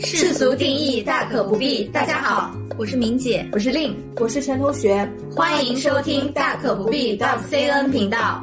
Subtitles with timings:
[0.00, 1.84] 世俗定义大可不必。
[1.84, 8.42] 大家好，我是明姐，我是令，我是陈同学，欢迎收听大可不必 .cn 频道。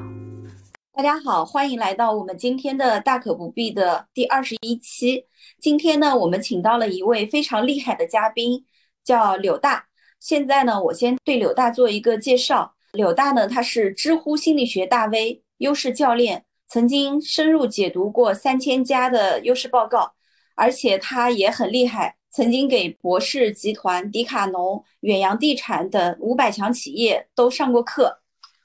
[0.94, 5.22] 大家好，欢迎来到我们今天的大可不必的第二十一期。
[5.60, 8.64] 今天呢，我们请到了一位非常厉害的嘉宾，
[9.04, 9.84] 叫柳大。
[10.22, 12.74] 现在呢，我先对柳大做一个介绍。
[12.94, 20.14] 柳大呢，他是知乎心理学大 V、优势教练，曾经深入解读过三千家的优势报告。
[20.60, 28.18] 而且他也很厉害，曾经给博士集团、迪卡侬、远洋地产等五百强企业都上过课。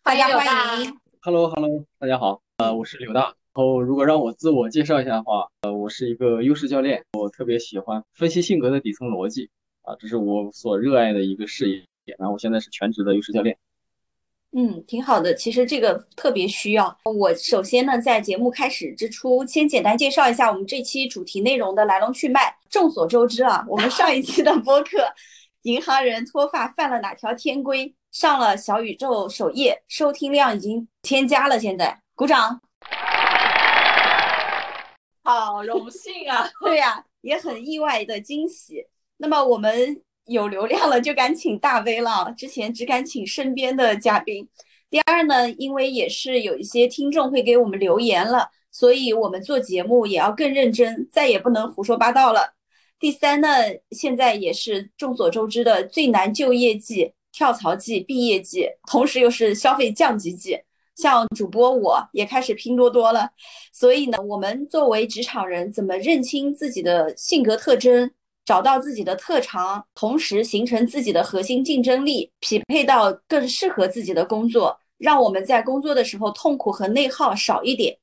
[0.02, 0.98] 大家欢迎。
[1.20, 2.40] Hello，Hello，大家好。
[2.56, 3.20] 呃，我是刘大。
[3.20, 9.50] 然后，如果让我自我介绍一下的话，呃，我是一个优势教练，我特别喜欢分析性格的底层逻辑
[9.82, 11.84] 啊，这是我所热爱的一个事业。
[12.16, 13.58] 然后，我现在是全职的优势教练。
[14.54, 15.34] 嗯，挺好的。
[15.34, 16.94] 其实这个特别需要。
[17.04, 22.54] 我首先呢，在节目开始之初，先简单介绍一下我们这期主题内容的来龙去脉。
[22.68, 24.98] 众所周知啊，我们上一期的 播客
[25.62, 31.58] 《银行人脱发犯了哪条天规》上了小宇宙首页，收听量已经添加了。
[31.58, 32.60] 现在鼓掌，
[35.24, 36.46] 好荣幸啊！
[36.60, 38.84] 对呀，也很意外的惊喜。
[39.16, 40.02] 那么我们。
[40.26, 44.48] 有流量了就敢请大 V 了，之前只敢请身边的嘉宾。
[44.88, 52.54] 第二呢，因为也是有一些听众会给我们留言了，所以我们做节目也要更认真，再也不能胡说八道了。
[52.98, 53.48] 第三呢，
[53.90, 60.60] 现在也是众所周知的最难就业季、跳槽季、毕业季，同时又是消费降级季。
[60.94, 63.30] 像主播我也开始拼多多了，
[63.72, 68.10] 所以呢，我们作为职场人，怎么认清自己的性格特征？
[68.44, 77.96] 找到自己的特长，同时形成自己的核心竞争力，匹配到更适合自己的工作，让我们在工作的时候痛苦和内耗少一点。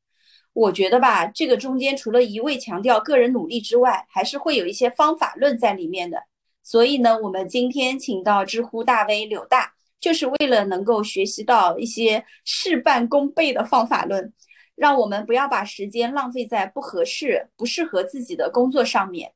[0.53, 6.23] 我觉得吧，这个中间除了一味强调个人努力之外，还是会有一些方法论在里面的。
[6.63, 14.33] 所以呢，我们今天请到知乎大 V 柳大，就是为了能够学习到一些事半功倍的方法论，
[14.75, 19.31] 让我们不要把时间浪费在不合适、不适合自己的工作上面。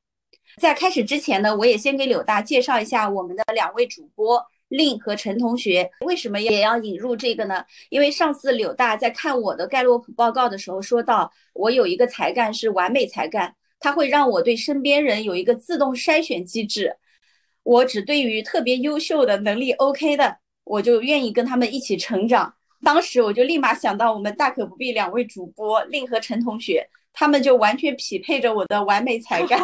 [0.57, 5.89] 在开始之前呢，我也先给柳大介绍一下我们的两位主播令和陈同学。
[6.01, 7.63] 为什么也要引入这个呢？
[7.89, 16.95] 因为上次柳大在看我的盖洛普报告的时候说到，我有一个才干是完美才干，他会让我对身边人有一个自动筛选机制。
[17.63, 22.53] 我只对于特别优秀的能力 OK 的，我就愿意跟他们一起成长。
[22.83, 29.57] 当时我就立马想到我们大可不必两位主播令和陈同学，他们就完全匹配着我的完美才干。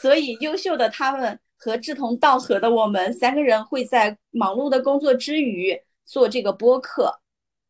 [0.00, 7.20] 所以，优秀的他们和志同道合的我们三个人会在忙碌的工作之余做这个播客。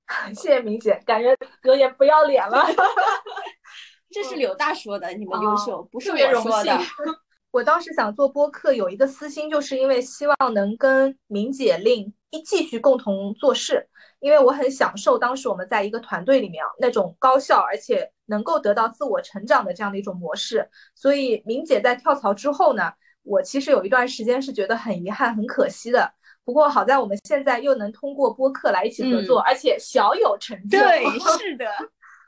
[0.34, 2.66] 谢谢明姐，感觉有点不要脸了。
[4.10, 6.78] 这是柳大说的，你们优秀，不是我说的。
[7.50, 13.88] 我当时想做播客，有一个私心，就是因为希望能跟明姐令一继续共同做事。
[14.24, 22.90] 因为我很享受当时我们在一个团队里面啊那种高效而且能够得到自我成长的这样的一种模式，所以明姐在跳槽之后呢，
[23.22, 26.10] 我其实有一段时间是觉得很遗憾、很可惜的。
[26.42, 30.78] 不过好在我们现在又能通过播客来一起合作，而且小有成就。
[30.78, 31.04] 对，
[31.38, 31.66] 是的，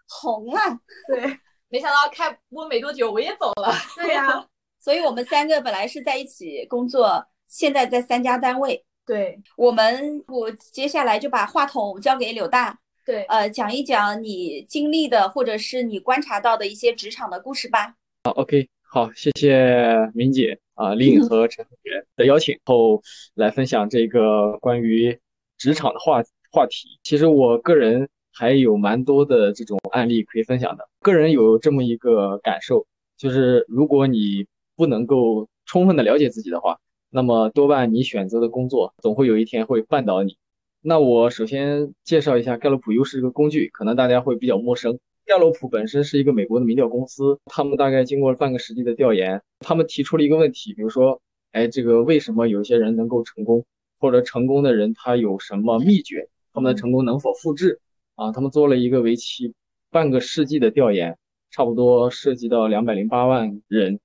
[0.07, 0.61] 红了。
[1.09, 1.41] 对，
[1.71, 3.73] 没想到开播没多久我也走了。
[3.97, 4.47] 对呀，
[4.79, 8.85] 所以我们三个本来是在一起工作，现在在三家单位。
[9.07, 17.95] 对我们，我接下来就把话筒交给柳大，对，呃，讲一讲你经历的或者是你观察到的一些职场的故事吧。
[18.25, 23.01] 好，OK，好，谢谢明姐啊，丽和陈同学的邀请后
[23.35, 25.17] 来分享这个关于
[25.57, 26.99] 职场的话话题。
[27.05, 30.89] 其实我个人还有蛮多的这种案例可以分享的。
[31.01, 32.85] 个人有这么一个感受，
[33.17, 34.45] 就是如果你
[34.75, 36.77] 不能够充分的了解自己的话。
[37.17, 40.37] 那么多半你选择的工作总会有一天会绊倒你。
[40.83, 44.99] 那我首先介绍一下盖洛普优势这个工具，可能大家会比较陌生。
[45.25, 53.65] 盖洛普本身是一个美国的民调公司，他们大概经过了半个世纪的调研，他们提出了一个问题，比如说，哎，这个为什么有些人能够成功，
[53.99, 57.81] 或者成功的人他有什么秘诀，他们的成功能否复制？
[58.17, 59.55] 啊，他们做了一个为期
[59.91, 61.17] 半个世纪的调研，
[61.51, 64.01] 差不多涉及到两百零八万人。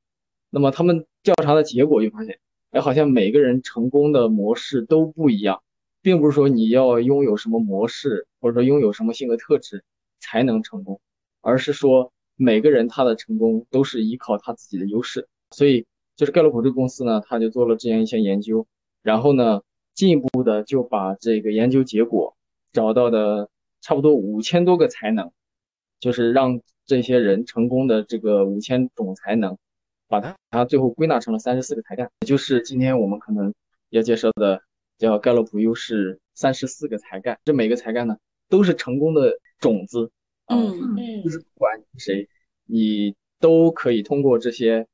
[0.49, 2.39] 那么他们调查的结果就发现。
[2.71, 5.61] 哎，好像每个人成功的模式都不一样，
[6.01, 9.83] 并不是说你要拥有什么模式，或者说拥有什么性格特质
[10.19, 10.99] 才能成功，
[11.41, 15.27] 而是说每个人他的成功都是依靠他自己的优势。
[15.51, 15.85] 所以，
[16.15, 18.65] 就是盖洛普这个公司呢，他就做了这样一项研究，
[19.03, 19.61] 然后呢，
[19.93, 22.37] 进一步的就把这个研究结果
[22.71, 23.49] 找到的
[23.81, 25.29] 差不多五千多个才能，
[25.99, 29.57] 就是让这些人成功的这个五千种才能，
[30.11, 33.53] 把它它最后归纳成了三十四个才干，也就是今天我们可能
[33.91, 34.61] 要介绍的
[34.97, 37.39] 叫盖洛普优势三十四个才干。
[37.45, 38.17] 这每个才干呢，
[38.49, 40.11] 都是成功的种子。
[40.47, 42.27] 嗯嗯就是不管谁，
[42.65, 44.85] 你都可以通过这些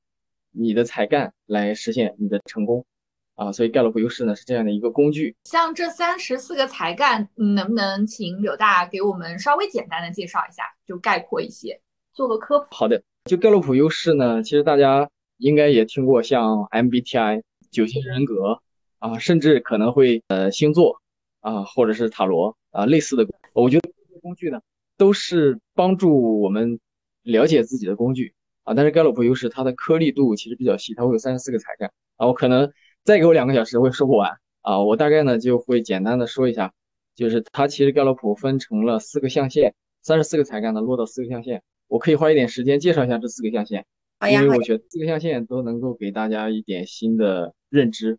[0.52, 2.86] 你的才干来实现你的成功
[3.34, 3.52] 啊。
[3.52, 5.36] 所以盖洛普优势呢是这样的一个工具。
[5.46, 11.82] 像这三十四个才干，嗯能不能请柳大给我们稍微简单的介绍一下，就概括一些，
[12.14, 12.68] 做个科普？
[12.70, 18.62] 好的，就盖洛普优势呢，其实大家应该也听过，像 MBTI 九型人格
[19.00, 21.02] 啊，甚至可能会呃星座
[21.42, 23.28] 啊，或者是塔罗啊类似的。
[23.54, 24.62] 我觉得这些工具呢，
[24.98, 26.80] 都是帮助我们
[27.24, 28.34] 了解自己的工具
[28.64, 28.74] 啊。
[28.74, 32.28] 但是盖洛普优势它的颗粒度其实比较细，它会有三十四个才干啊。
[32.28, 32.72] 我可能
[33.04, 34.32] 再给我两个小时我也说不完
[34.62, 34.82] 啊。
[34.82, 36.74] 我大概呢就会简单的说一下，
[37.14, 41.62] 就是它其实盖洛普分成了四个象限，三十四个才干呢落到四个象限。
[41.88, 43.86] 我可以花一点时间介绍一下这四个象限，
[44.30, 48.18] 因为，我觉得四个象限都能够给大家一点新的认知。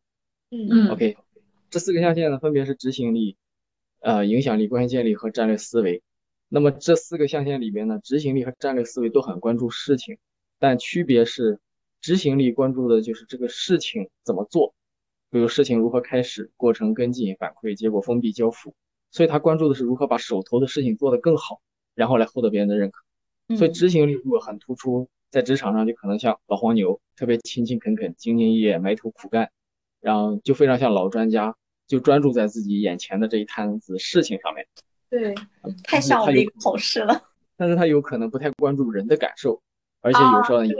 [0.51, 1.17] 嗯嗯 OK，
[1.71, 3.37] 这四个象限呢，分别是执行力、
[4.01, 6.03] 呃影响力、关系建立和战略思维。
[6.49, 10.17] 那么这四个象限里边呢，执行力和战略思维都很关注事情，
[10.59, 11.61] 但区别是，
[12.01, 14.75] 执行力关注的就是这个事情怎么做，
[15.31, 18.75] 比如事情如何开始、过程跟进、反馈、结果封闭、交付，
[19.11, 21.61] 所以他关注的是如何把手头的事情做得更好，
[21.95, 23.05] 然后来获得别人的认可。
[23.57, 29.51] 所以嗯执行力如果很突出，在职场上就可能像老黄牛，特别勤勤恳恳、兢兢业业、埋头苦干，
[30.01, 31.55] 然后就非常像老专家，
[31.87, 34.67] 就专注在自己眼前的这一摊子事情上面。
[35.11, 35.35] 对，
[35.85, 37.23] 太像我们一个同事了。
[37.57, 39.61] 但是他有可能不太关注人的感受，
[40.01, 40.75] 而且有时候呢，也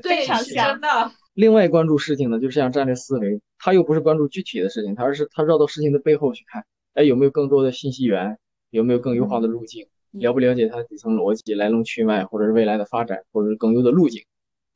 [0.00, 1.12] 对非常像真的。
[1.34, 6.64] 另外关注事情呢，就是像战略思维，他又不是关注具体的事情，他而是他绕到事情的背后去看，
[6.94, 8.38] 哎，有没有更多的信息源，
[8.70, 14.24] 有没有更优化的路径，嗯了不了解它的底层逻辑、来龙去脉，或者是未来的发展，或者是更优的路径。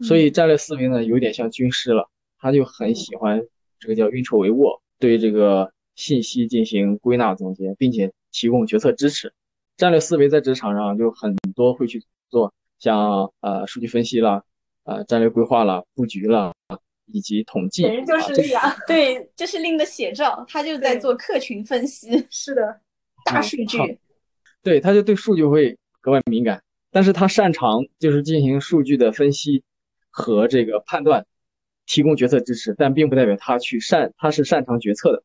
[0.00, 2.08] 所以战略思维呢，有点像军师了，
[2.38, 3.40] 他就很喜欢
[3.78, 9.32] 这个叫运筹帷幄，对这个信息进行归纳总结，并且提供决策支持。
[9.76, 14.42] 战略思维在职场上就很多会去做，像呃数据分析啦，
[14.84, 16.52] 呃战略规划啦、布局啦，
[17.06, 17.82] 以及统计。
[17.82, 18.62] 简直就是这样。
[18.86, 22.81] 对，这是令的写照，他就在做客群分析、是的，
[23.25, 23.98] 大数好据。
[24.64, 29.62] 对，他就对数据会格外敏感，但是他擅长就是进行数据的分析
[30.08, 31.26] 和这个判断，
[31.84, 35.22] 提供决策支持，但并不代表他去擅他是擅长决策的，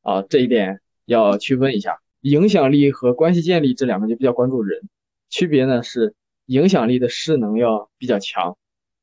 [0.00, 2.00] 啊，这一点要区分一下。
[2.22, 4.88] 影响力和关系建立这两个就比较关注人，
[5.28, 6.14] 区别呢是
[6.46, 8.56] 影响力的势能要比较强，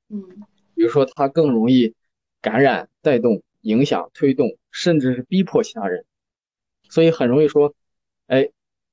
[0.09, 0.23] 嗯
[0.73, 1.93] 比如说他更容易
[2.41, 6.05] 感染、带动、影响、推动，甚至是逼迫其他人，
[6.89, 7.75] 所以很容易说，
[8.25, 8.49] 哎。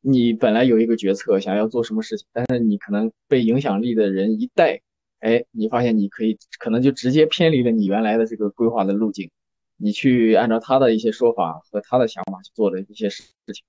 [0.08, 4.81] 你本来有一个决策，想要做什么事情，但是你可能被影响力的人一带，
[5.19, 9.32] 哎，你发现你可以可能就直接偏离了你原来的这个规划的路径，
[9.76, 13.64] 你去按照他的一些说法和他的想法去做的一些事情，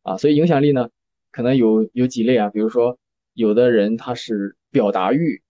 [0.00, 0.88] 啊，所以影响力呢，
[1.30, 2.98] 可能有有几类啊，比如说
[3.34, 5.42] 有的人他是表达欲，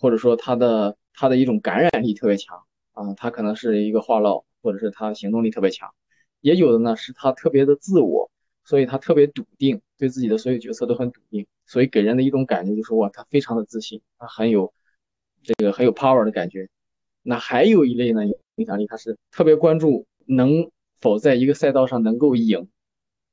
[0.00, 2.60] 或者说他的他的一种感染力特别强
[2.90, 5.94] 啊，他可能是一个话唠，或者是他行动力特别强，
[6.40, 8.32] 也有的呢是他特别的自我。
[8.66, 14.74] 所以他特别笃定，对自己的所有决策都很笃定，所以给人的一种感觉就是哇，他非常的自信，他很有
[15.42, 16.68] 这个很有 power 的感觉。
[17.22, 18.22] 那还有一类呢，
[18.56, 20.70] 影响力他是特别关注能
[21.00, 22.68] 否在一个赛道上能够赢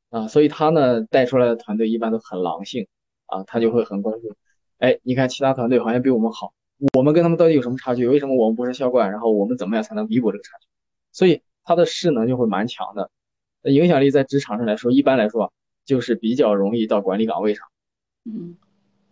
[0.10, 2.88] 啊，所以他呢带出来的团队一般都很狼性
[3.26, 4.36] 啊，他就会很关注，
[4.78, 6.54] 哎，你看其他团队好像比我们好，
[6.94, 8.08] 我们跟他们到底有什么差距？
[8.08, 9.10] 为什么我们不是销冠？
[9.12, 10.68] 然后我们怎么样才能弥补这个差距？
[11.12, 13.10] 所以他的势能就会蛮强的。
[13.64, 15.52] 影响力在职场上来说，一般来说啊
[15.86, 17.68] 就是比较容易到管理岗位上，
[18.26, 18.56] 嗯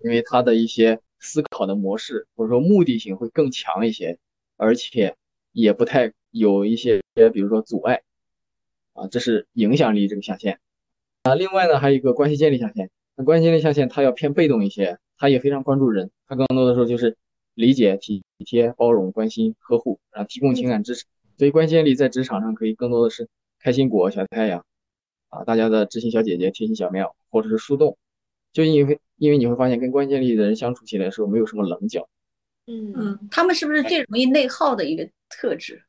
[0.03, 4.17] 因为他的一些思考的模式或者说目的性会更强一些，
[4.57, 5.15] 而且
[5.51, 7.01] 也不太有一些
[7.33, 8.01] 比如说阻碍
[8.93, 10.59] 啊，这是影响力这个象限
[11.23, 11.35] 啊。
[11.35, 17.15] 另外呢，还有一个关系建立象限，那关系建立象限它要偏被动一些，它也非常关注人，它更多的时候就是
[17.53, 21.05] 理解、体贴、包容、关心、呵护，然后提供情感支持。
[21.37, 23.29] 所以关系建立在职场上可以更多的是。
[23.61, 24.65] 开心果、小太阳，
[25.29, 27.97] 啊，大家的知心小姐姐、贴心小妙，或者是树洞，
[28.51, 32.07] 就因为因为你会发现跟关键力的人相处起来的时候没有什么棱角，
[32.67, 35.83] 嗯嗯，他们是不是最容易内耗的一个特质？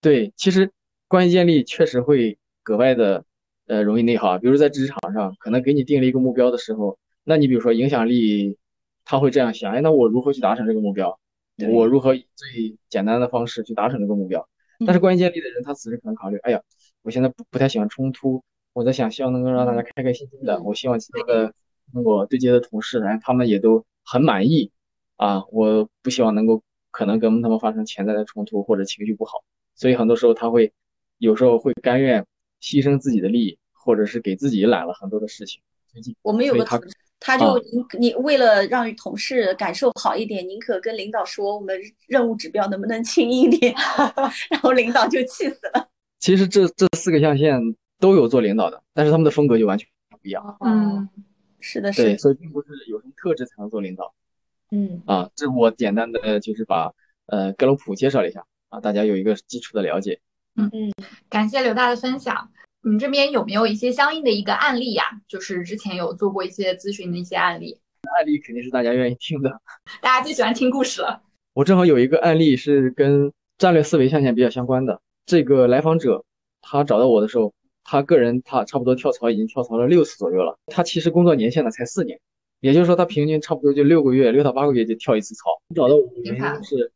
[0.00, 0.70] 对，其实
[1.06, 3.24] 关系建立确实会格外的
[3.66, 8.56] 呃容易内耗，比如在职场上，可能给你定了一个目标的时候，那你比如说影响力，
[9.04, 11.18] 他会这样想，哎，那我如何去达成这个目标？
[11.70, 14.48] 我如何以最简单的方式去达成这个目标？
[14.86, 16.62] 但是关系建立的人，他此时可能考虑，哎呀，
[17.02, 20.62] 我现在不不太喜欢冲突，我在想，希望能够让大家开开心心的。
[20.62, 21.54] 我希望其他的
[21.92, 24.70] 跟我对接的同事，然后，他们也都很满意
[25.16, 30.72] 啊，我不希望能够可能跟他们发生潜在的冲突或者情绪不好，所以很多时候他会
[31.18, 32.24] 有时候会甘愿
[32.60, 35.62] 牺牲自己的利益，或者是给自己揽了很多的事情。
[36.22, 36.80] 我们有个他
[37.26, 41.74] 他就你你为了让同事感受好一点，宁可跟领导说我们
[42.06, 43.74] 任务指标能不能轻一点，
[44.50, 45.88] 然后领导就气死了。
[46.18, 47.58] 其实这这四个象限
[47.98, 50.54] 都有做领导的，但是他们的风格就完全不一样。
[50.60, 51.08] 嗯，
[51.60, 54.12] 是的，是的对，所以并不是有什么特质才能做领导。
[54.70, 56.92] 嗯啊，这我简单的就是把
[57.24, 60.20] 呃格鲁普介绍了一下啊，大家有一个基础的了解。
[60.56, 60.92] 嗯嗯，
[61.30, 62.50] 感谢刘大的分享。
[62.84, 65.04] 你们这边有没有一些相应的一个案例呀？
[65.26, 67.80] 就是之前有做过一些咨询的一些案例。
[68.18, 69.50] 案例肯定是大家愿意听的，
[70.02, 71.22] 大家最喜欢听故事了。
[71.54, 75.00] 我正好有一个案例是跟战略思维象限比较相关的。
[75.24, 76.26] 这个来访者
[76.60, 80.58] 他找到我的时候，他个人他差不多跳槽已经跳槽了六次左右了。
[80.66, 82.20] 他其实工作年限呢才四年，
[82.60, 85.44] 也就是说他平均差不多就六个月，六到八个月就跳一次槽。
[85.74, 86.92] 找到我的原因是，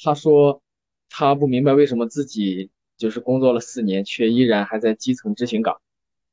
[0.00, 0.62] 他说
[1.10, 2.70] 他不明白为什么自己。
[2.96, 5.80] 就是工作了四年，却依然还在基层执行岗，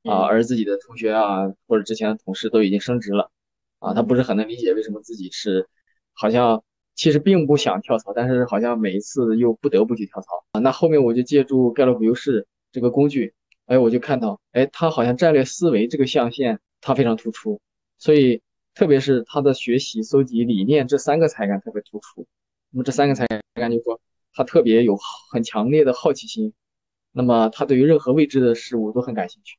[0.04, 3.32] 啊，而自己的同学啊或者之前的同事都已经升职了，
[3.80, 5.68] 啊，他不是很能理解为什么自己是，
[6.14, 6.64] 好像
[6.96, 10.60] 其实并不想跳槽，但是好像每一次又不得不去跳槽啊。
[10.60, 13.34] 那后面我就借助盖洛普优势这个工具，
[13.66, 17.60] 哎，我就看到，哎，他好像战略思维这个象限他非常突出，
[17.98, 18.42] 所以
[18.74, 22.26] 特别是他的学习、搜集、理念这三个才干特别突出。
[22.72, 24.00] 那么这三个才干就说。
[24.34, 24.98] 他特别有
[25.32, 26.54] 很强烈的好奇心，
[27.12, 29.58] 那么他对于任何未知的事物都很感兴趣。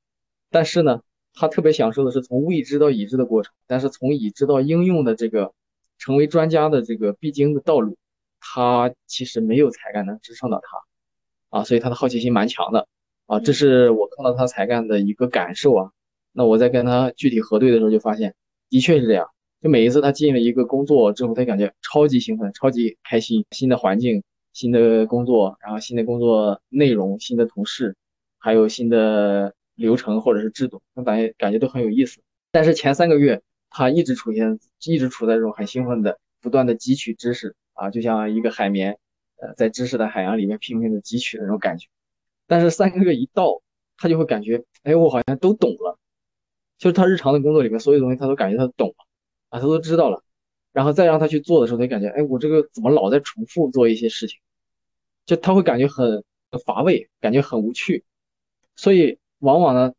[0.50, 1.00] 但是呢，
[1.32, 3.52] 他特别享受的是从未知到已知的过程。
[3.66, 5.52] 但是从已知到应用的这个
[5.98, 7.96] 成为专家的这个必经的道路，
[8.40, 12.88] 他其实没有才干能支撑到他啊，所以他的好奇心蛮强的
[13.26, 15.90] 啊，这是我看到他才干的一个感受啊。
[16.32, 18.34] 那我在跟他具体核对的时候就发现，
[18.68, 19.28] 的确是这样。
[19.62, 24.22] 就每一次他进了一个工作之后，他感觉超级兴奋、超级开心，新的环境。
[24.54, 27.94] 新的工作，然后新的工作内容、新的同事，
[28.38, 32.22] 还有新的流程或者是制度，他感觉感觉都很有意思。
[32.50, 38.96] 但是前三个月，他一直处现，一直处在这种很兴奋的、不断的汲取知识啊，就像一个海绵，
[39.40, 41.88] 呃，在知识的海洋里面拼命的汲取的那种感觉。
[42.46, 43.60] 但是三个月一到，
[43.96, 45.98] 他就会感觉，哎，我好像都懂了，
[46.78, 48.94] 就是他日常的工作里面所有东西，他都感觉他懂了
[49.48, 50.22] 啊，他都知道了。
[50.72, 54.40] 然后再让他去做的时候，他感觉，哎，我这个怎么老在重复做一些事情？
[55.26, 56.24] 就他会感觉很
[56.64, 58.04] 乏味，感觉很无趣。
[58.76, 59.94] 所以往往呢，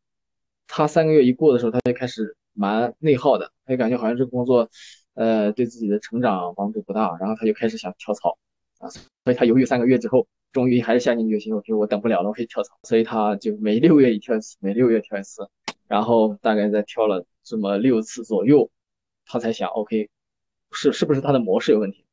[0.68, 4.70] 他三个月一过的时候，他就开始蛮内耗的，他就感觉好像这个工作，
[5.14, 7.16] 呃，对自己的成长帮助不大。
[7.20, 8.38] 然后他就开始想跳槽
[8.80, 12.78] 啊，所以他犹豫三个月之后，终于还是下定决心，OK，我等不了了，我可以跳槽。
[12.84, 15.50] 所以他就每六月一跳一次，每六月跳一次，
[15.88, 18.70] 然后大概在跳了这么六次左右，
[19.26, 20.10] 他才想，OK。
[20.72, 22.04] 是是不是他的模式有问题？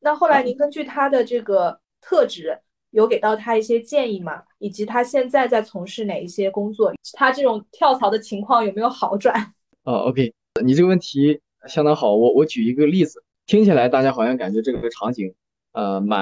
[0.00, 2.58] 那后来您根据他的这个特质，
[2.90, 4.42] 有给到他一些建议吗？
[4.58, 6.92] 以及他现在在从事哪一些工作？
[7.14, 9.54] 他这种跳槽的情况有没有好转？
[9.84, 12.14] 哦，OK，你这个问题相当好。
[12.14, 15.34] 我我举一个例子，听起来大家好像感觉这个场景
[15.72, 16.20] 呃蛮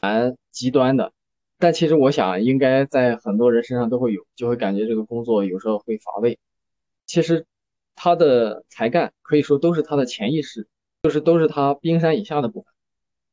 [0.52, 1.12] 极端的，
[1.58, 6.38] 但其实我想应该在很多人身上都会有，就会感觉这个工作有时候会乏味。
[7.06, 7.46] 其实
[7.96, 10.68] 他的才干可以说都是他的潜意识。
[11.02, 12.74] 就是都是他冰山以下的部分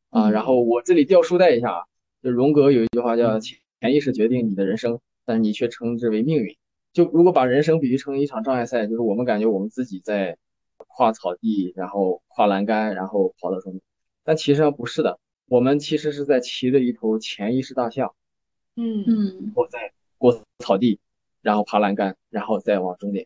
[0.10, 1.84] 啊，然后我这里掉书袋一下啊，
[2.28, 3.62] 就荣格有一句话叫潜
[3.94, 6.58] 意识决定你的人生，但是你却称之为命运。
[6.92, 10.38] 就如果把人生比喻成一场障碍赛，就是我们感觉我们自己在
[10.76, 13.82] 跨草地，然后跨栏杆，然后跑到终点，
[14.26, 18.14] 但其实上不是的，我们其实是在骑着一头潜意识大象，
[18.76, 21.00] 嗯嗯，我在过草地，
[21.42, 23.26] 然后爬栏杆，然后再往终点。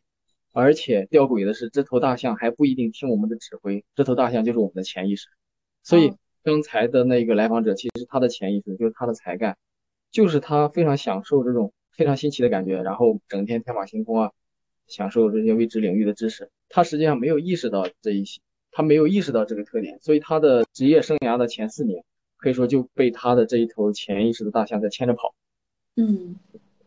[0.53, 3.83] 而且吊诡的是，这头大象还不一定听我们的指挥。
[3.95, 5.27] 这头大象就是我们的潜意识。
[5.81, 9.57] 所以刚才的那个来访者，其实他的潜意识就是他的才干，
[10.11, 14.31] 就是他非常享受这种非常新奇的感觉，然后整天天马行空啊，
[14.87, 16.49] 享受这些未知领域的知识。
[16.69, 18.39] 他实际上没有意识到这一些，
[18.71, 22.03] 他没有意识到这个特点，所以他的职业生涯的前四年，
[22.37, 25.35] 可以说就被他的这一头潜意识的大象在牵着跑。
[25.97, 26.35] 嗯，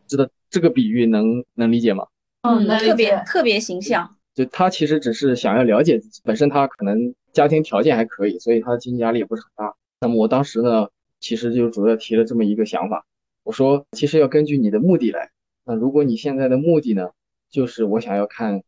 [0.07, 2.07] 知道这个比喻能能理解吗？
[2.41, 4.17] 嗯，特别特别形象。
[4.33, 9.75] 就他其实只是想要了解自己，本身他可能家庭条件还可以，所以他的经济压力也不是很大。
[9.99, 10.87] 那么我当时呢，
[11.19, 13.05] 其实就主要提了这么一个想法，
[13.43, 15.31] 我说其实要根据你的目的来。
[15.65, 17.09] 那如果你现在的目的呢，
[17.49, 18.63] 就是我想要看，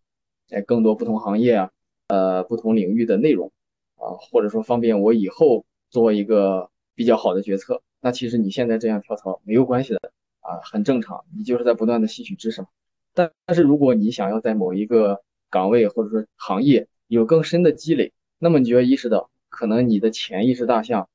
[0.50, 1.72] 哎，更多不同行业啊，
[2.10, 3.54] 呃，不同领域的内容
[3.96, 12.68] 啊，或者说方便我以后做一个比较好的决策，那其实你现在这样跳槽没有关系的啊，很正常，你就是在不断的吸取知识嘛。
[13.14, 21.10] 但但是如果你想要在某一个岗位或者说行业有更深的积累，那么你就要意识到，可能你的潜意识大象，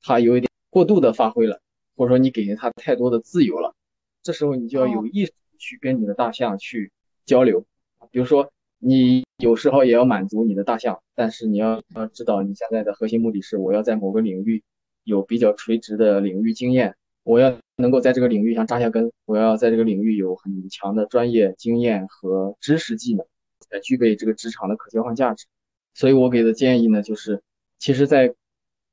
[0.00, 1.60] 它有一点过度的发挥了，
[1.96, 3.74] 或者说你给了它太多的自由了，
[4.22, 6.92] 这时候你就要有意识去跟你的大象去
[7.24, 7.64] 交流。
[8.10, 14.62] 比如说，你有时候也要满足你的大象，但是你要要知道，你现在的核心目的是我要在某个领域
[15.02, 16.94] 有比较垂直的领域经验，
[17.24, 23.26] 我要能够在这个领域上扎下根，我要在这个领域有很强的专业经验和知识技能，
[23.70, 25.46] 来具备这个职场的可交换价值。
[25.98, 27.42] 所以我给的建议呢，就是
[27.76, 28.32] 其实，在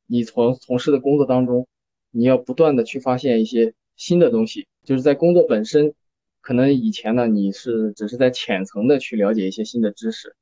[0.08, 1.68] 你从从事的工作当中，
[2.10, 5.94] 你要不断的去发现一些新的东西，就是在工作本身。
[6.42, 10.36] 可能以前呢，你是只是在浅层的去了解一些新的知识，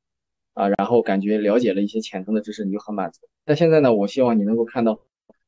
[0.54, 3.20] 啊，然后感觉了解了一些浅层的知识，你就很满足。
[3.44, 4.98] 但现在呢，我希望你能够看到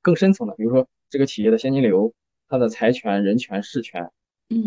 [0.02, 2.12] 更深层的，比如说这个企业的现金流、
[2.46, 4.10] 它的财权、人权、事权，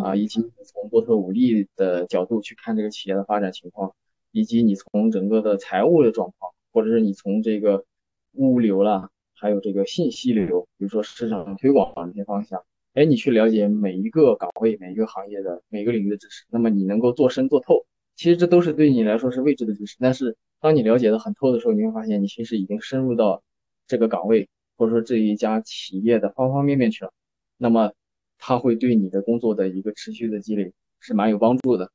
[0.03, 3.94] 啊，以及从波特五力的角度去看这个企业的发展情况，
[4.31, 7.86] 以及你从整个的财务的状况，或者是你从这个
[8.33, 12.63] 物流啦，还有这个信息流，比如说市场推广这些方向。
[12.93, 17.86] 哎，你去了解每一个岗位、每一个行业的每个领域的知识，那么你能够做深做透。
[18.15, 23.43] 其实这都是对你来说是未知的知识，但是当你了解的很透的时候，你会发现你其实已经深入到
[23.88, 27.13] 这个岗位或者说这一家企业的方方面面去了。
[27.57, 27.93] 那么
[28.38, 31.91] 它会对你的工作的一个持续的积累是蛮有帮助的，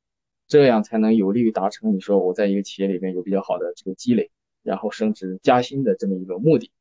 [0.47, 4.29] 这样才能有利于达成你说我在一个企业里面有比较好的这个积累，
[4.63, 6.71] 然后升职加薪的这么一个目的。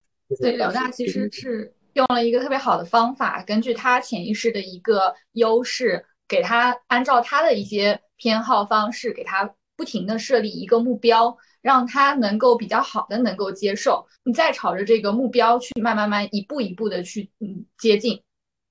[0.40, 1.74] 对，老大其实是。
[1.94, 14.04] 用了一个特别好的方法，根据他潜意识的一个优势，给他按照他的一些偏好方式，给他不停的设立一个目标，让他能够比较好的能够接受。
[14.24, 18.20] 你再朝着这个目标去慢慢慢一步一步的去嗯接近，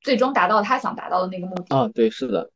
[0.01, 1.73] 最终达到他想达到的那个目的。
[1.73, 2.51] 啊，对，是的。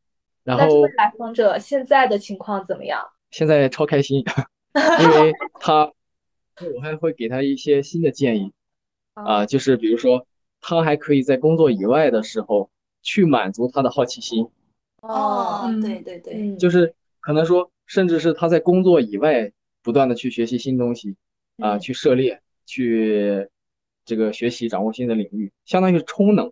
[0.48, 3.06] 然后，来访者现在的情况怎么样？
[3.32, 4.24] 现在超开心，
[5.02, 5.92] 因为 他，
[6.76, 8.52] 我还会给他一些新的建议
[9.14, 10.26] 啊，就是比如说。
[10.60, 12.72] 他还可以在工作以外的时候
[13.04, 14.50] 去满足他的好奇心。
[15.02, 19.52] 哦，对对对，就是可能说，甚至是他在工作以外
[19.84, 21.16] 不断的去学习新东西，
[21.60, 23.48] 啊，去涉猎，去
[24.04, 26.52] 这个学习掌握新的领域，相当于是充能。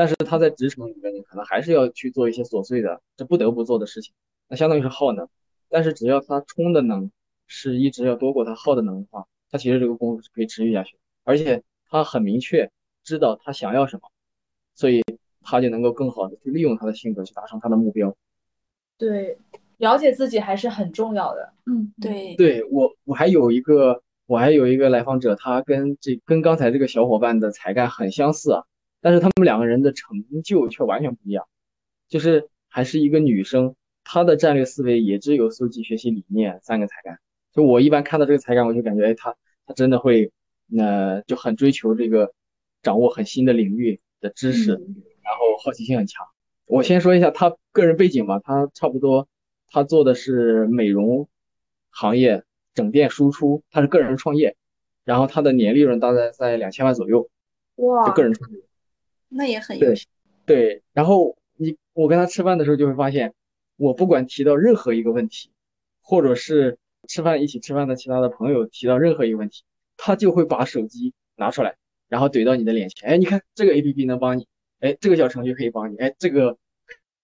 [0.00, 4.14] 但是他在职场里面，你可能还是要去做一些琐碎的，这不得不做的事情，
[4.48, 5.28] 那相当于是耗能。
[5.68, 7.10] 但是只要他充的能
[7.46, 12.70] 是一直要多过他耗的能的话，他其实这个工作是可以持续下去，而且他很明确。
[13.02, 14.02] 知道他想要什么，
[14.74, 15.02] 所以
[15.42, 18.14] 他就能够更好的去利用他的性格去达成他的目标。
[18.98, 19.38] 对，
[19.78, 21.52] 了解自己还是很重要的。
[21.64, 22.34] 嗯，对。
[22.36, 28.64] 对我，我还有一个，我还有一个来访者，他跟这跟刚才这个小伙伴的才干很相似啊，
[29.00, 31.46] 但是他们两个人的成就却完全不一样。
[32.08, 37.18] 就是还是一个女生，她的战略思维也只有搜集、学习、理念三个才干。
[37.52, 39.36] 就我一般看到这个才干，我就感觉，哎，她
[39.66, 40.32] 她真的会，
[40.78, 42.32] 呃就很追求这个。
[42.82, 46.26] 掌握很新的领域的知识，然后好奇心很强。
[46.64, 49.28] 我先说一下她个人背景吧，她差不多，
[49.68, 51.28] 她做的是美容
[51.90, 54.56] 行业整店输出，她是个人创业，
[55.04, 57.28] 然后她的年利润大概在两千万左右。
[57.74, 58.62] 哇，就个人创业，
[59.30, 60.06] 那也很优秀。
[60.44, 63.32] 对，然后你我跟他吃饭的时候就会发现，
[63.76, 65.50] 我不管提到任何一个问题，
[66.02, 69.62] 或者是吃饭一起吃饭的其他的朋友提到任何一个问题，
[69.96, 71.76] 他就会把手机拿出来。
[72.08, 74.48] 然后怼到你的脸前，哎，你看这个 A P P 能帮你，
[74.80, 76.58] 哎，这个小程序可以帮你，哎，这个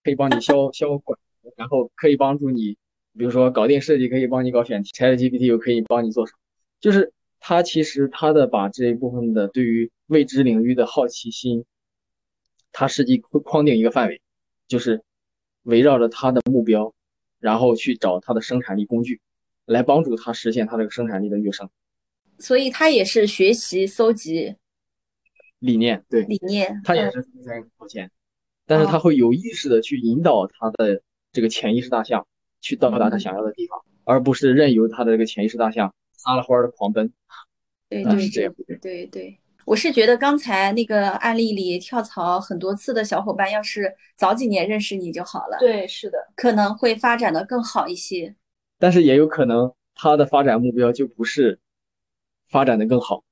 [0.04, 1.18] 可以帮你消消管，
[1.56, 2.78] 然后可以帮助你，
[3.18, 6.38] 比如说搞定设计，可以帮你搞选题，Chat G P T 又可以帮你做什么？
[6.78, 11.64] 就是他其实他的把这一部分的对于未知领域的好奇心，
[12.78, 14.20] 他实际会框定一个范围，
[14.68, 15.02] 就是
[15.62, 16.92] 围绕着他的目标，
[17.38, 19.18] 然后去找他的生产力工具，
[19.64, 21.70] 来帮助他实现他这个生产力的跃升。
[22.38, 24.56] 所以他也是学习搜集。
[25.60, 28.10] 理念对理念，他也是在掏钱，
[28.66, 31.00] 但是他会有意识的去引导他的
[31.32, 32.26] 这个潜意识大象
[32.60, 37.10] 去到达他想要的地方，而不是任由他的这个潜意识大象撒了欢儿的狂奔。
[37.88, 45.58] 对对对对对对，我是觉得刚才那个案例里跳槽很多次的小伙伴，要是早几年认识你就好了。
[45.58, 48.36] 对，是的，可能会发展的更好一些。
[48.78, 51.58] 但是也有可能他的发展目标就不是
[52.48, 53.24] 发展的更好。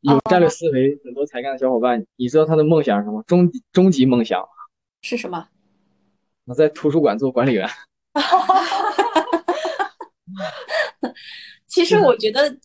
[0.00, 3.22] 有战略思维、很多才干的小伙伴，你知道他的梦想是什么？
[3.24, 4.42] 终终极梦想
[5.02, 5.48] 是什么？
[6.46, 7.68] 我在图书馆做管理员。
[11.66, 12.56] 其实我觉得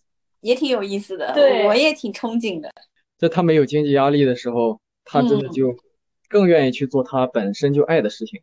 [0.46, 2.72] 也挺有意思的，对，我也挺憧憬的。
[3.18, 5.76] 在他没有经济压力的时候，他真的就
[6.30, 8.40] 更愿意去做他本身就爱的事情。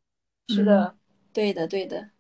[0.49, 0.97] 是的，
[1.33, 2.11] 对的，对的。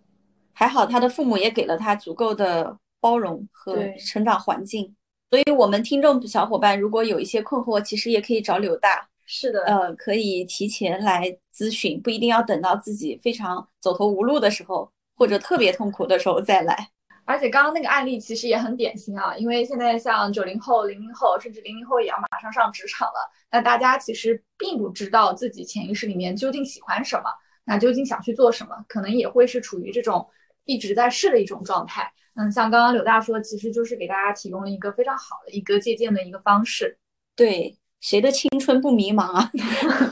[0.53, 4.95] 还好他的父母也给了他足够的包容和成长环境。
[5.31, 16.91] 所以我们听众小伙伴如果有一些困惑，其实也可以找柳大，是的，呃，可以提前来咨询，不一定要等到自己非常走投无路的时候，或者特别痛苦的时候再来。
[17.25, 27.25] 而且刚刚那个案例其实也很典型啊，因为现在像九零后、零零后，甚至零零后也要马上上职场了，那大家其实并不知道自己潜意识里面究竟喜欢什么，
[27.65, 30.29] 那究竟想去做什么，可能也会是处于这种
[30.65, 32.13] 一直在试的一种状态。
[32.35, 36.99] 嗯，像刚刚柳大说，其实就是给大家提供了一个非常好的一个借鉴的一个方式。
[37.37, 39.51] 对，谁的青春不迷茫啊？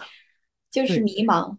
[0.71, 1.57] 就是迷茫。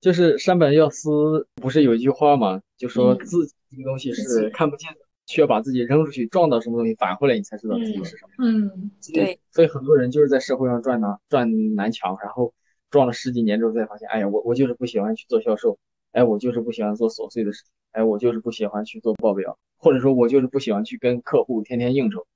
[0.00, 2.60] 就是山本耀司不是有一句话吗？
[2.76, 8.44] 就说嗯自己这个东西是看不见的，需要把自己扔出去，撞到什么东西，返回来你才知道自己是什么。
[8.44, 12.52] 嗯，对，所以很多人就是在社会上撞南撞南墙，然后
[12.90, 15.78] 撞了十几年之后才发现，哎呀，我我就是不喜欢去做销售，
[16.12, 22.26] 哎，我就是不喜欢做琐碎的事情，哎，我就是不喜欢去做报表，或者说我就是不喜欢去跟客户天天应酬。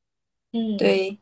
[0.53, 1.19] 嗯，对，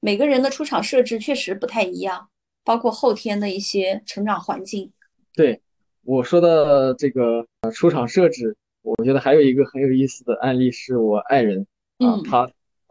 [0.00, 2.28] 每个人的出厂设置确实不太一样，
[2.64, 4.90] 包括后天的一些成长环境。
[5.32, 5.60] 对，
[6.02, 11.66] 我说的这个呃出厂设置，我觉得还有一个很有意思的案例是我爱人
[11.98, 12.50] 啊嗯，他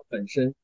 [0.09, 0.55] 本身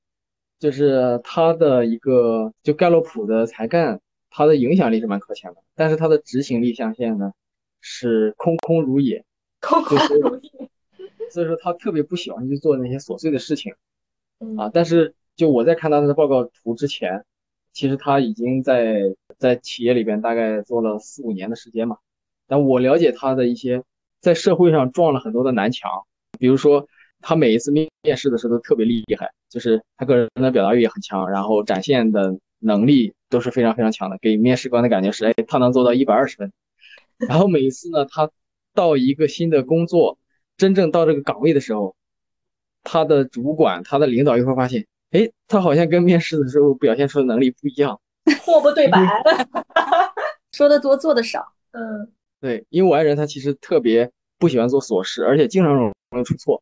[0.60, 7.32] 就是他的一个就盖洛普的才干，他的影响力是蛮靠前的，但是他的执行力象限呢
[7.80, 9.24] 是空空如也，
[9.62, 10.70] 空空如也。
[11.30, 13.76] 所以说他特别不喜欢去做那些琐碎的事情
[14.40, 14.72] 嗯啊。
[14.74, 17.24] 但是就我在看他的报告图之前，
[17.72, 22.00] 其实他已经在在企业里边大概做了四五年的时间嘛。
[22.48, 23.84] 但我了解他的一些
[24.22, 25.90] 在社会上撞了很多的南墙，
[26.38, 26.88] 比如说
[27.22, 36.52] 他每一次面面试的时候都特别厉害，就是他个人的表达欲也很强，然后展现的能力都是非常非常强的，给面试官的感觉是，哎，他能做到一百二十分。
[37.18, 38.30] 然后每一次呢，他
[38.74, 40.18] 到一个新的工作，
[40.58, 41.96] 真正到这个岗位的时候，
[42.84, 48.00] 他的主管、他的领导又会发现，哎，他好像跟面试的时候表现出的能力不一样。
[48.46, 49.06] 货不对版。
[50.52, 51.54] 说的多，做的少。
[51.72, 56.62] 嗯对，因为我爱人他其实特别不喜欢做琐事，而且经常容易出错。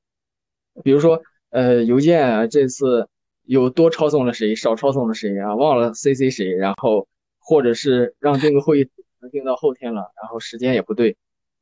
[0.84, 3.08] 比如说，呃，邮件啊，这次
[3.44, 7.08] 有多抄送了谁，少抄送了谁啊，忘了 CC 谁，然后
[7.40, 11.16] 或者是让定个会议能定到后天了，然后时间也不对，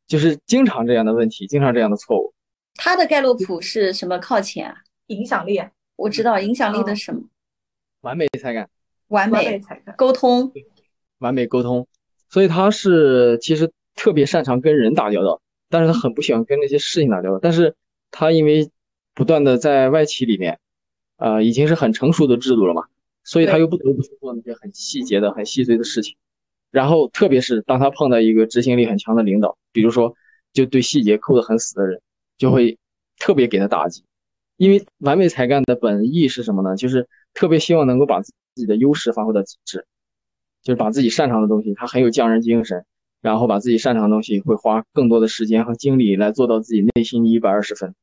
[0.08, 2.34] 就是经常这样的问题，经常这样的错误。
[2.76, 4.76] 他的盖洛普是什么靠前啊？
[5.08, 5.62] 影响力，
[5.96, 7.22] 我知道影响力的嗯什么？
[8.02, 8.70] 完美才干，
[9.08, 9.96] 完完美美才干。
[9.96, 10.52] 沟通。
[11.20, 11.88] 完美沟通，
[12.30, 17.40] 所以他是其实特别擅长跟人打交道，但是他很不喜欢跟那些事情打交道。
[17.42, 17.76] 但是
[18.12, 18.70] 他因为
[19.14, 20.60] 不断的在外企里面，
[21.18, 22.84] 呃，已经是很成熟的制度了嘛，
[23.24, 26.16] 所以他又不得不去做那些很细节的、很细碎的事情。
[26.72, 30.14] 然后特别是当他碰到一个执行力很强的领导，比如说
[30.52, 32.02] 就对细节扣得很死的人，
[32.38, 32.78] 就会
[33.18, 34.04] 特别给他打击。
[34.58, 36.76] 因为完美才干的本意是什么呢？
[36.76, 39.86] 就是特别希望能够把自己的优势发挥到极致。
[40.62, 42.84] 就是把自己擅长的东西，他很有匠人精神，
[43.26, 47.96] 然后把自己擅长的东西会花更多的时间和精力来做到自己内心的一百二十分。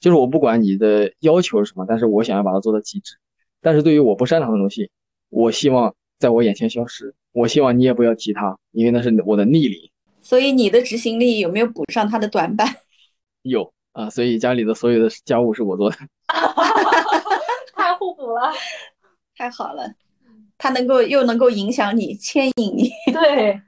[0.00, 3.16] 就是我不管你的要求是什么，但是我想要把它做到极致。
[3.60, 4.88] 但是对于我不擅长的东西，
[5.28, 7.14] 我希望在我眼前消失。
[7.32, 9.78] 我希望你也不要提它，因为那是我的逆鳞。
[10.22, 12.66] 所以你的执行力有没有补上他的短板？
[13.42, 15.96] 有啊，所以家里的所有的家务是我做的。
[17.76, 18.50] 太互补了。
[19.36, 19.92] 太好了，
[20.56, 22.88] 他能够又能够影响你、牵引你。
[23.12, 23.60] 对，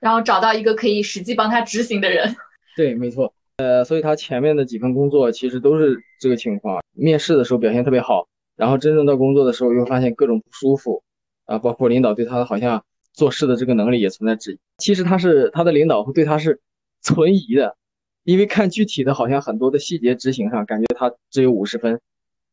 [0.00, 2.34] 然后找到一个可以实际帮他执行的人。
[2.76, 3.32] 对，没错。
[3.58, 6.82] 呃，所以他前面的几份工作其实都是这个情况。
[6.92, 11.02] 面试的时候表现特别好，然后真正到工作的时候又发现各种不舒服，
[11.44, 12.82] 啊，包括领导对他好像
[13.12, 14.58] 做事的这个能力也存在质疑。
[14.78, 16.60] 其实他是他的领导会对他是
[17.02, 17.76] 存疑的，
[18.24, 22.00] 因为看具体的好像很多的细节执行上，感觉他只有五十分，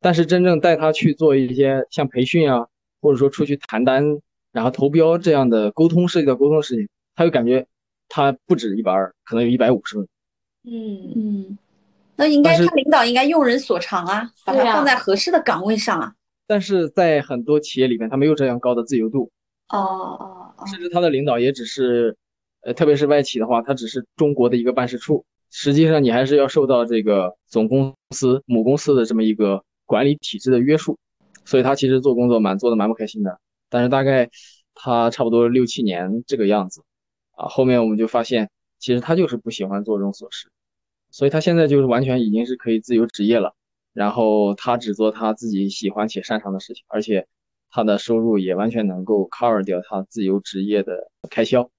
[0.02, 2.68] 但是真正带他去做一些像培训啊，
[3.00, 4.20] 或者说出去谈单，
[4.52, 7.68] 然后投标这样的沟通涉及到沟通事情，他就感觉
[8.08, 10.08] 他不止一百二，可能有一百五十分。
[10.64, 11.58] 嗯，嗯，
[12.16, 16.14] 那应该他领导应该用人所长啊，把他放在合适的岗位上啊。
[16.46, 19.32] 但是在很多企业里面，他没有这样高的自由度，
[19.70, 22.16] 哦哦哦，甚至他的领导也只是，
[22.62, 30.98] 呃，特别是外企的话，他只是中国的一个办事处，实际上你还是要受到这个总公司、母公司的这么一个管理体制的约束，
[31.46, 33.40] 所以他其实做工作蛮做的蛮不开心的。
[33.70, 34.30] 但是大概
[34.76, 36.82] 他差不多六七年这个样子，
[37.38, 40.50] 啊，后面我们就发现，其实他就是不喜欢做这种琐事，
[41.12, 43.54] 所以他现在就是完全已经是可以自由职业了。
[43.94, 47.28] 然后他只做他自己喜欢且擅长的事情，而且
[47.70, 51.70] 他的收入也完全能够 cover 掉他自由职业的开销。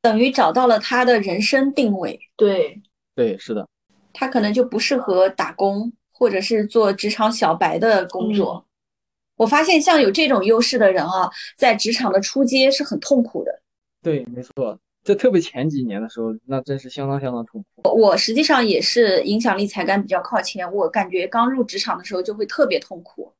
[0.00, 2.80] 等于找到了他的人生定位，对，
[3.14, 3.68] 对，是的，
[4.12, 8.64] 他可能就不适合打工或者是做职场小白的工作。
[9.36, 13.62] 我发现像有这种优势的人啊，在职场的出街是很痛苦的。
[14.02, 14.78] 对，没错，
[15.10, 17.98] 这特别前几年的时候，那真是相当相当痛苦。
[17.98, 23.32] 我实际上也是影响力才干比较靠前，我感觉刚入职场的时候就会特别痛苦，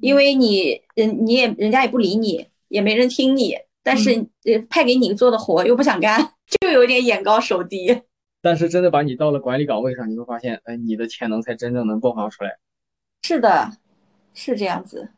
[0.00, 4.12] 因为你人你也人家也不理你，也没人听你，但是
[4.44, 8.00] 呃派给你做的活又不想干， 就有点眼高手低。
[8.40, 12.56] 但是真的把你到了管理岗位上，你会发现，哎，你的潜能才真正能迸发出来。
[13.22, 13.72] 是的，
[14.32, 15.10] 是这样子。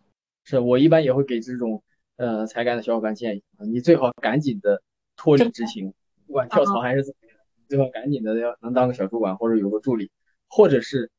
[0.42, 1.84] 是我一般也会给这种
[2.16, 4.82] 呃才干的小伙伴建议啊，你最好赶紧的
[5.16, 5.92] 脱离执行，
[6.30, 7.36] 不管跳槽还是怎么样，
[7.68, 10.12] 最好赶紧的要能当个小主管或者有个助理，
[10.48, 11.10] 或者是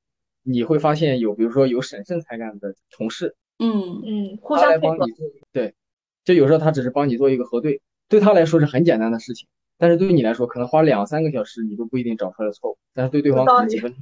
[0.41, 5.05] 你会发现有比如说有审慎才干的同事，嗯嗯，互相配合。
[5.51, 5.75] 对，
[6.23, 14.01] 就有时候他只是帮你做一个核对，对他来说是很简单的事情，但是对于你来说可能花两三个小时你都不一定找出来错误，但是对对方可能几分钟。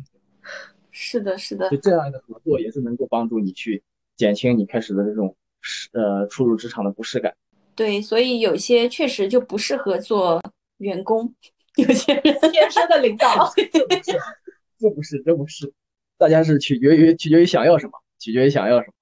[0.91, 1.67] 是的，是的。
[1.71, 3.81] 就这样的合作也是能够帮助你去。
[4.15, 7.33] 减轻你开始的这种适呃初入职场的不适感。
[7.73, 10.41] 对，所以有些确实就不适合做
[10.79, 11.33] 员工，
[11.77, 13.49] 有些人 天生的领导。
[14.77, 15.71] 这不是，这不是，
[16.17, 18.93] 大家是取决于取决于想要什么，取决于想要什么。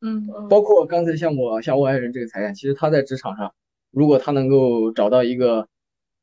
[0.00, 3.54] 嗯，包括刚才像我像我爱人这个财产，其实他在职场上，
[3.90, 5.68] 如果他能够找到一个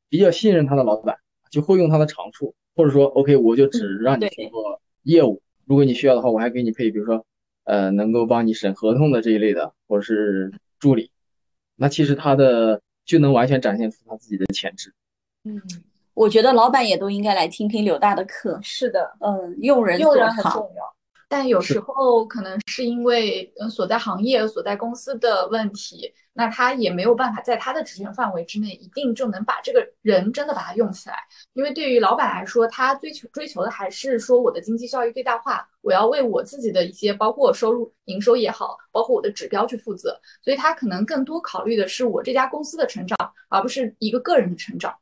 [0.08, 1.16] 比较信任他的老板，
[1.50, 7.24] 就会用他的长处，或者说 OK，我就只让你去做业务，如果你需要的话，我还给你配，比如说。
[7.66, 11.10] 呃，能够帮你审合同的这一类的，或者是助理，
[11.76, 14.92] 那其实他的就能完全展现出他自己的潜质。
[15.44, 15.60] 嗯，
[16.14, 18.58] 我觉得老板也都应该来听听柳大的课。
[18.62, 20.94] 是的，嗯，用人用人很重要。
[21.26, 31.16] 但有时候可能是因为所在行业、所在公司的问题，那他也没有办法在他的职权范围之内，一定就能把这个人真的把他用起来。
[31.54, 40.16] 因为对于老板来说，他追求追求的还是说我的经济效益最大化，我要为我自己的一些包括收入、营收也好，包括我的指标去负责。
[40.42, 43.16] 所以他可能更多考虑的是我这家公司的成长，
[43.48, 44.94] 而不是一个个人的成长。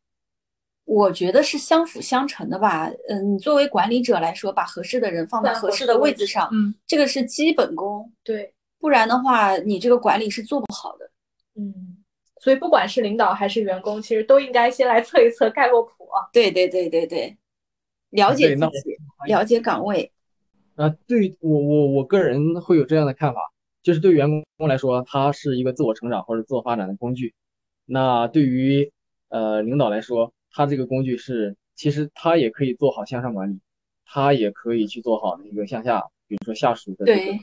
[0.95, 2.91] 我觉得是相辅相成的吧。
[3.09, 8.13] 嗯，你作为管理者来说，把合适的人放在合适的位置上，嗯，这个是基本功。
[8.23, 11.11] 对，不然的话，你这个管理是做不好的。
[11.55, 11.97] 嗯，
[12.41, 16.29] 所以不管是领导还是员工，其实都应该先来测一测盖洛普啊。
[16.31, 17.35] 对对对对对，
[18.11, 18.97] 了解自己，
[19.29, 20.13] 了解岗位。
[20.75, 23.41] 啊，对我我我个人会有这样的看法，
[23.83, 24.29] 就是对员
[24.59, 27.35] 工来说，他是一个自我成长或者自我发展的工具。
[27.87, 28.93] 那对于
[29.31, 33.59] 呃领导来说，他这个工具是，其实他也可以做好向上管理，
[34.05, 37.07] 他也可以去做好那个向下，比如说下属的。
[37.07, 37.41] 对。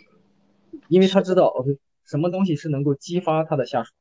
[0.87, 3.91] 因为他知道，OK，什么东西是能够激发他的下属。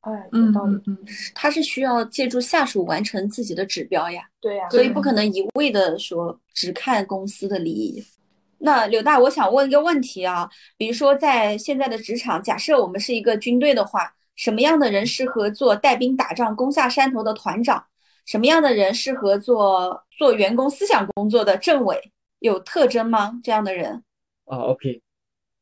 [0.00, 0.80] 哎，有道理。
[0.86, 0.98] 嗯，
[1.34, 4.28] 他是需要借助下属完成自己的指标呀。
[4.40, 4.68] 对呀。
[4.70, 8.04] 所以不可能一味的说只看公司的利益。
[8.58, 17.84] 那柳大，我想问一个问题啊，比如说在现在的职场，假设我们是一个军队的话，什么样的人适合做带兵打仗、攻下山头的团长？
[18.26, 22.12] 什么样的人适合做做员工思想工作的政委？
[22.38, 23.38] 有特征吗？
[23.44, 24.02] 这样的人？
[24.46, 25.02] 啊，OK，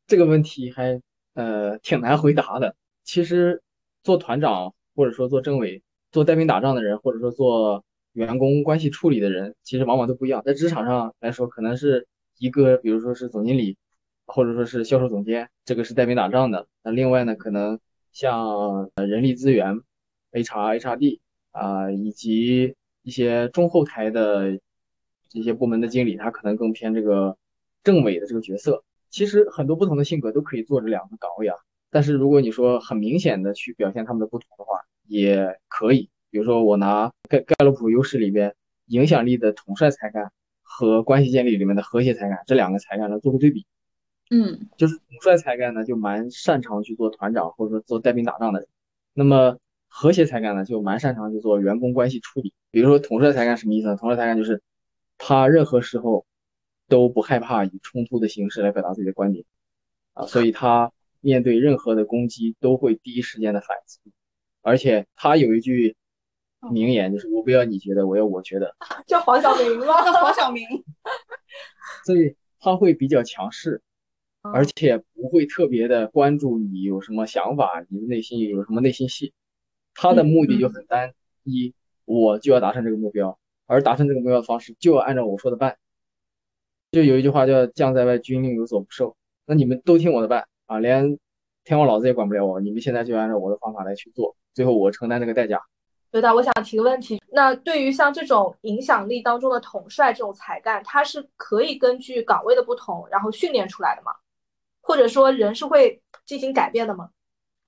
[0.06, 1.00] 这个问题还
[1.34, 2.76] 呃挺难回答的。
[3.02, 3.62] 其实
[4.02, 10.42] 做团长或者说做政委、做带兵打仗的人，或者说做员工关系处理的人，其实往往都不一样。
[10.44, 12.06] 在职场上来说，可能是
[12.38, 13.76] 一个，比如说是总经理，
[14.26, 16.68] 或者说是销售总监，这个是带兵打仗的。
[16.82, 17.80] 那另外呢，可能
[18.12, 19.80] 像人力资源、
[20.32, 21.20] HR、HRD。
[21.50, 24.58] 啊，以及一些中后台的
[25.28, 27.36] 这些部门的经理，他可能更偏这个
[27.82, 28.84] 政委的这个角色。
[29.10, 31.56] 其实很多不同的性格都可以做这两个岗位啊。
[31.90, 36.10] 但是如果你说很明显的去表现他们的不同的话，也可以。
[36.30, 40.30] 比如说我拿盖盖洛普优势里边影响力的统帅才干
[40.62, 43.64] 和关系建立里面的和谐才干这两个才干来做个对比。
[44.30, 48.68] 嗯，就是统帅才干呢，就蛮擅长去做团长或者说做带兵打仗的人。
[49.14, 49.56] 那么
[49.88, 52.54] 和谐才干呢，就蛮擅长去做员工关系处理。
[52.70, 53.96] 比如说统帅才干什么意思呢？
[53.96, 54.62] 统帅才干就是
[55.16, 56.26] 他任何时候
[56.86, 59.44] 都不害怕以冲突的形式来表达自己的观点
[60.14, 64.00] 啊，所以他面对任何的攻击都会第一时间的反击。
[64.62, 65.96] 而且他有一句
[66.70, 68.76] 名言，就是我不要你觉得，我要我觉得。
[69.06, 69.86] 叫黄晓明吗？
[70.04, 70.64] 叫黄晓明。
[72.04, 73.80] 所以他会比较强势，
[74.42, 79.32] 而且不会特别的关注你有什么想法，你的内心有什么内心戏。
[80.00, 85.76] 他的目的就很单一，我就要达成这个目标，而达成这个目标的方式就要按照我说的办。
[86.92, 89.16] 就有一句话叫“将在外，军令有所不受”。
[89.44, 91.18] 那你们都听我的办啊，连
[91.64, 92.60] 天王老子也管不了我。
[92.60, 95.60] 你们现在就按照我的方法来去做，最后我承担这个代价。
[96.12, 104.12] 对的，我想提个问题，那对于像这种影响力当中的统帅这种才干，他是可以根据岗位的不同，然后训练出来的吗？
[104.80, 107.10] 或者说人是会进行改变的吗？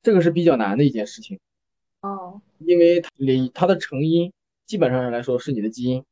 [0.01, 1.39] 这个是比较难的一件事情，
[2.03, 4.33] 哦，因为它里它的成因
[4.67, 6.05] 基本上来说是你的基因，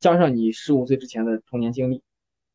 [0.00, 2.02] 加上你十五岁之前的童年经历，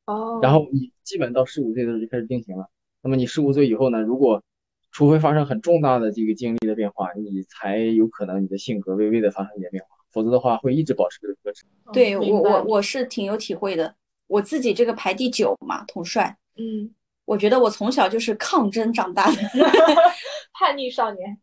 [0.05, 2.67] 哦，然后你基本到十五岁的时候就开始定型了。
[3.01, 4.43] 那么你十五岁以后呢，如果
[4.91, 11.65] 除非发生很重大的这个经历的变化，你才有可能你的性格微微的发生一点变化，否则的话会一直保持这个特质。
[11.93, 13.95] 对我我我是挺有体会的，
[14.27, 16.89] 我自己这个排第九嘛，统帅，嗯，
[17.25, 19.37] 我觉得我从小就是抗争长大的。
[20.53, 21.39] 叛逆少年，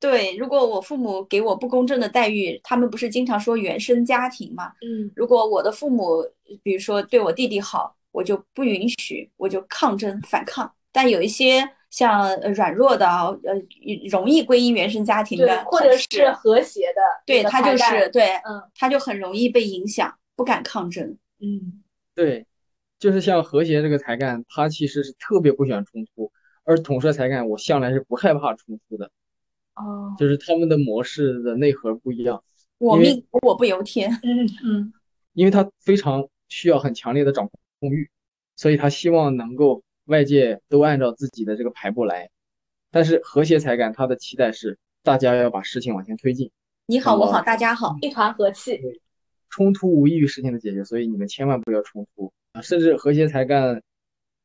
[0.00, 4.72] 对，如果我父母给我不公正的待遇，他们不是经常说原生家庭嘛？
[4.80, 6.24] 嗯如果我的父母，
[6.62, 10.72] 比如说对我弟弟好，我就不允许，我就抗争反抗。
[10.90, 13.54] 但有一些像呃软弱的啊，呃，
[14.10, 21.16] 容易归因原生家庭的，或者是和谐的，对他就是对，嗯他就很容易被影响，不敢抗争。
[21.40, 21.82] 嗯
[22.14, 22.46] 对，
[22.98, 26.32] 就是像和谐这个才干，他其实是特别不喜欢冲突，
[26.64, 29.10] 而统帅才干我向来是不害怕冲突的，
[29.84, 32.42] 哦，就是他们的模式的内核不一样，
[32.78, 34.10] 我命我不由天。
[34.22, 34.92] 嗯嗯
[35.32, 38.10] 因为他非常需要很强烈的掌控欲，
[38.56, 42.28] 所以他希望能够外界都按照自己的这个排布来。
[42.90, 46.50] 但是和谐才干，他的期待是大家要把事情往前推进，
[46.86, 47.96] 你好，我哦好，大家好。
[48.02, 48.80] 一团和气，
[49.48, 52.60] 冲突无异于事情的解决，所以你们千万不要冲突啊！
[52.60, 53.80] 甚至和谐才干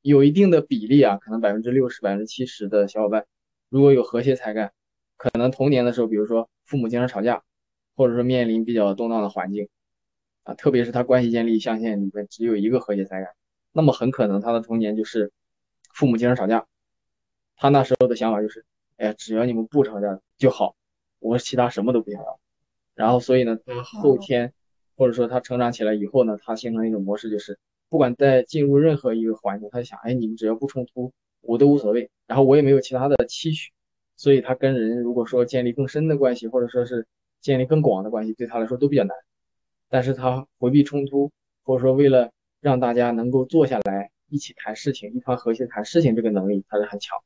[0.04, 3.26] 有一定的比例啊，可能百分之六十、百分之七十的小伙伴，
[3.70, 4.72] 如果有和谐才干，
[5.18, 7.44] 可能童年的时候，比如说父母经常吵架，
[7.96, 9.70] 或者说面临比较动荡的环境
[10.44, 13.34] 啊，特别是他关系建立象限里面只有一个和谐才干，
[13.72, 15.32] 那么很可能他的童年就是
[15.94, 16.68] 父母经常吵架，
[17.56, 18.66] 他那时候的想法就是，
[18.98, 20.76] 哎呀，只要你们不吵架就好，
[21.20, 22.40] 我其他什么都不想要。
[22.94, 24.54] 然后所以呢，他后天
[24.96, 27.58] 或者说他成长起来以后呢，他形成一种模式，就是
[27.90, 33.72] 不管在进入任何一个环境，他想，哎，你们只要不冲突，我都无所谓，然后我也没有其他的期许，
[34.16, 37.06] 所以他跟人如果说建立更深的关系，或者说是
[37.42, 39.16] 建立更广的关系，对他来说都比较难。
[39.90, 41.32] 但是他回避冲突，
[41.64, 47.18] 或者说为了让大家能够坐下来一起谈事情，一团和谐谈事情，这个能力他是很强。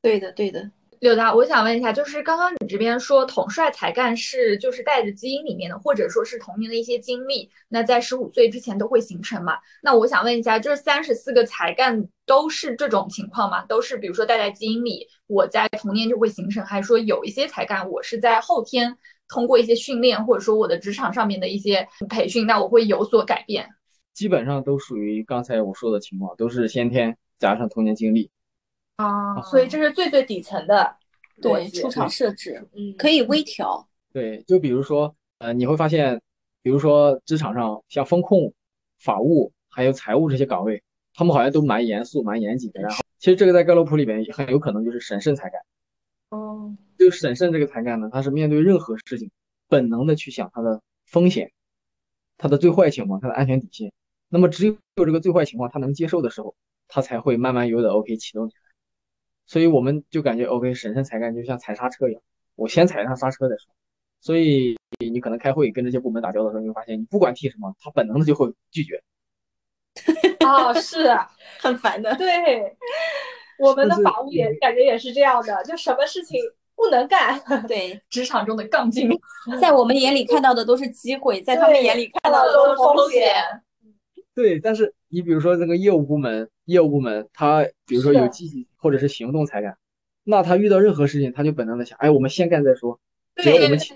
[0.00, 0.70] 对的，对的。
[1.02, 9.58] 柳达，我想问一下，就是刚刚你这边说统帅才干是就是带着基因里面的，或者说是童年的一些经历，那在十五岁之前都会形成嘛？
[9.82, 13.64] 那我想问一下，就是三十四个才干都是这种情况吗？
[13.66, 18.96] 都是比如说带在基因里，我在童年就会形成，还是说有一些才干我是在后天
[19.28, 23.68] 通过一些训练，或者说我的职场上面的一些培训，那我会有所改变？
[24.14, 28.30] 基本上都属于刚才我说的情况，都是先天加上童年经历。
[29.02, 30.96] 啊所以这是最最底层的
[31.40, 33.88] 对，出厂设置嗯，可以微调。
[34.12, 36.20] 对，就比如说，呃，你会发现，
[36.62, 38.52] 比如说职场上像风控、
[38.98, 40.82] 法务还有财务这些岗位，
[41.14, 42.80] 他们好像都蛮严肃、蛮严谨的。
[42.80, 45.60] 然后，其实这个在盖洛普里面也很有可能就是审慎才干。
[46.28, 49.30] 哦，就审慎这个才干呢，他是面对任何事情，
[49.68, 51.50] 本能的去想它的风险、
[52.38, 53.92] 它的最坏情况、它的安全底线。
[54.28, 56.54] 那么只有这个最坏情况他能接受的时候，
[56.86, 58.61] 他才会慢慢有的 OK 启动起来。
[59.52, 62.22] 所以我们就感觉 OK 审慎才干就像踩刹车一样，
[62.56, 63.66] 我先踩上刹车再说。
[64.18, 64.78] 所以
[65.12, 69.02] 你可能开会跟这些部门打交道的时候，你会发现你不管提什么，他本能的就会拒绝。
[70.40, 71.28] 哦，是啊，
[71.60, 72.16] 很烦的。
[72.16, 72.74] 对，
[73.60, 76.40] 我们的法务也感觉也是这样的，就什么事情
[76.74, 77.38] 不能干，
[77.68, 79.10] 对， 职场中的杠精，
[79.60, 83.30] 在我们眼里看到的都是机会，在他们眼里看到的都是风风险。
[84.34, 89.76] 对，但是你比如说那个业务部门，业务部门他比如说有积极或者是行动才干，
[90.24, 92.98] 那他遇到任何事情，他就本能的想，哎，我们先干再说，
[93.36, 93.94] 只要我们先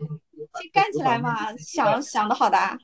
[0.74, 2.76] 干起来嘛，想想的好的啊。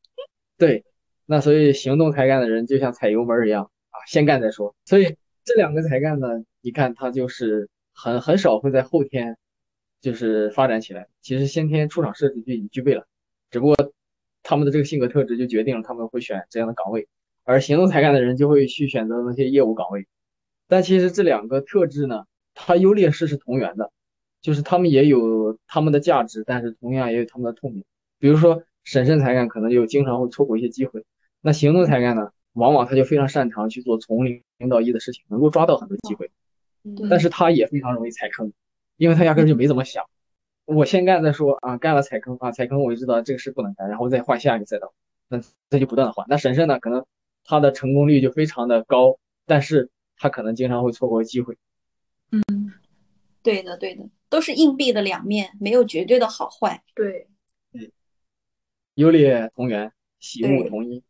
[0.58, 0.84] 对，
[1.24, 4.76] 那所以行动才干的人就像踩油门儿一样啊，先干再说。
[4.84, 6.28] 所以这两个才干呢，
[6.60, 9.38] 你看他就是很很少会在后天
[10.02, 11.08] 就是发展起来。
[11.22, 13.06] 其实先天出厂设置就已经具备了，
[13.50, 13.74] 只不过
[14.42, 17.08] 他们的这个性格特质就决定了他们会选这样的岗位，
[17.48, 20.06] 而行动才干的人就会去选择那些业务岗位。
[20.68, 23.90] 但其实这两个特质呢，它优劣势是同源的，
[24.42, 27.86] 就是他们也有他们的价值，但是同样也有他们的痛点。
[28.18, 31.06] 比如说审慎才干可能就经常会错过一些机会，
[31.40, 36.30] 那行动才干呢，往往他就非常擅长去做从零到一的事情，能够抓到很多机会，
[37.08, 38.52] 但是他也非常容易踩坑，
[38.98, 40.04] 因为他压根儿就没怎么想，
[40.66, 44.92] 我先干再说啊，干了踩坑啊，踩坑我就知道这个事不能干，然后再换下一个赛道，
[45.28, 46.26] 那这就不断的换。
[46.28, 47.06] 那审慎呢，可能
[47.48, 49.88] 他的成功率就非常的高，但是
[50.18, 51.56] 他可能经常会错过机会。
[52.30, 52.42] 嗯
[53.42, 56.82] 对的，对的，都是硬币的两面，没有绝对的好坏。
[56.94, 57.26] 对，
[58.96, 59.90] 优劣同源，
[60.20, 61.02] 喜恶同因。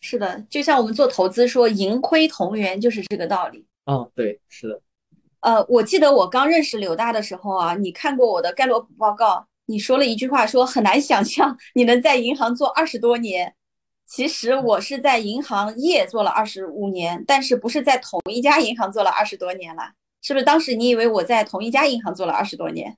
[0.00, 3.64] 是的，就像我们做投资说盈亏同源，就是这个道理。
[3.84, 4.82] 啊，对，是的，
[5.38, 13.54] 呃，我记得我刚认识刘大的时候啊，你看过我的盖洛普报告，你说了一句话，说很难想象你能在银行做二十多年。
[14.06, 19.82] 其实我是在银行业做了二十五年，但是不是在同一家银行做了二十多年了？
[20.22, 22.96] 是不是当时你以为我在同一家银行做了二十多年？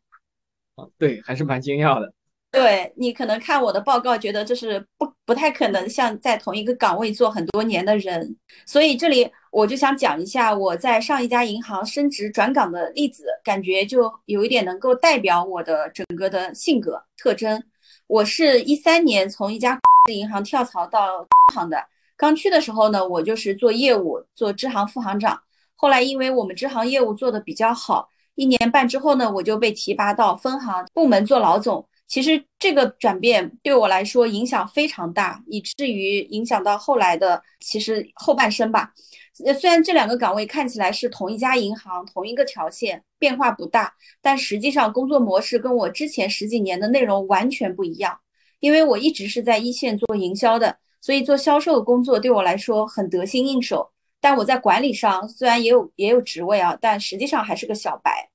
[0.98, 2.12] 对，还是蛮惊讶的。
[2.50, 17.62] 对你可能看我的报告，觉得这是不不太可能像在同一个岗位做很多年的人，所以这里我就想讲一下我在上一家银行升职转岗的例子，感觉就有一点能够代表我的整个的性格特征。
[18.06, 19.78] 我是一三年从一家
[20.14, 21.84] 银行跳槽到 行的，
[22.16, 25.40] 刚去的时候呢，我就是做业务，做支行副行长。
[25.74, 31.86] 后来因为我们支行业务做的比较好，一年半之后呢，我就被提拔到分行部门做老总。
[32.08, 38.92] 其实这个转变对我来说影响非常大，以至于影响到后来的其实后半生吧。
[39.60, 43.92] 虽然这两个岗位看起来是同一家银行、同一个条线，变化不大，
[44.22, 48.18] 但实际上工作模式跟我之前十几年的内容完全不一样。
[48.60, 53.90] 因为我一直是在一线做营销的，所以做销售的工作对我来说很得心应手。
[54.20, 58.28] 但我在管理上虽然也有也有职位啊，但实际上还是个小白。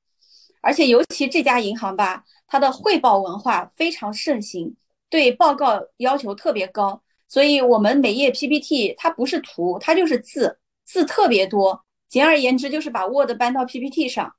[0.61, 2.24] 而且尤其这家银行吧。
[2.45, 4.76] 它的汇报文化非常盛行，
[5.09, 10.55] 对报告要求特别高，所以我们每页 PPT 它不是图，它就是字，
[10.86, 11.84] 字特别多。
[12.07, 14.32] 简而言之，就是把 Word 搬到 PPT 上。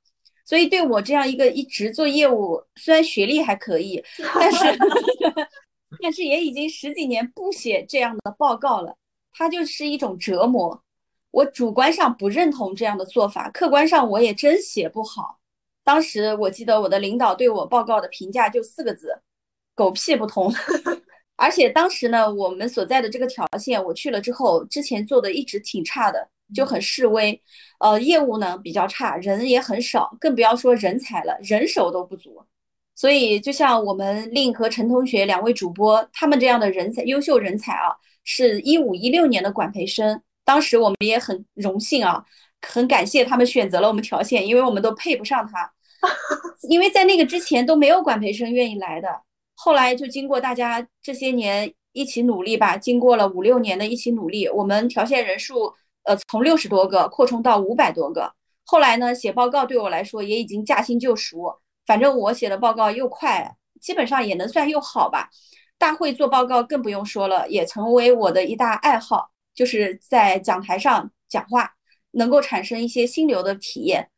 [0.45, 4.01] 所以对我这样一个一直做业务，虽然学历还可以，
[4.39, 4.77] 但是
[6.01, 8.95] 但是也已经十几年不写这样的报告了，
[9.31, 10.81] 它就是一种折磨。
[11.31, 15.39] 我主观上不认同这样的做法，客观上我也真写不好。
[15.83, 19.21] 当时我记得我的领导对我报告的评价就四个字：
[19.75, 20.51] 狗屁不通。
[21.37, 27.39] 而且当时呢，我们所在的这个条线，我去了之后，之前做的一直挺差的，就很示威。
[27.79, 32.41] 呃，业务呢比较差，人也很少，更不要说人才了，人手都不足。
[32.95, 37.93] 所以，就像我们令和陈同学两位主播，他们这样的人才，优秀人才啊，
[38.23, 40.21] 是一五一六年的管培生。
[40.45, 42.23] 当时我们也很荣幸啊，
[42.61, 45.71] 很感谢他们选择了我们条线，因为我们都配不上他。
[46.69, 49.09] 因为在那个之前都没有管培生愿意来的，
[49.55, 55.73] 后来就经过大家这些年一起努力吧，经过了五六年的一起努力，我们条线人数
[56.03, 58.31] 呃从六十多个扩充到五百多个。
[58.65, 65.29] 后来呢，写报告对我来说也已经驾轻就熟，反正我写的报告又快，基本上也能算又好吧。
[65.77, 71.73] 大会做报告更不用说了，也成为我的一大爱好，就是在讲台上讲话，
[72.11, 74.09] 能够产生一些心流的体验。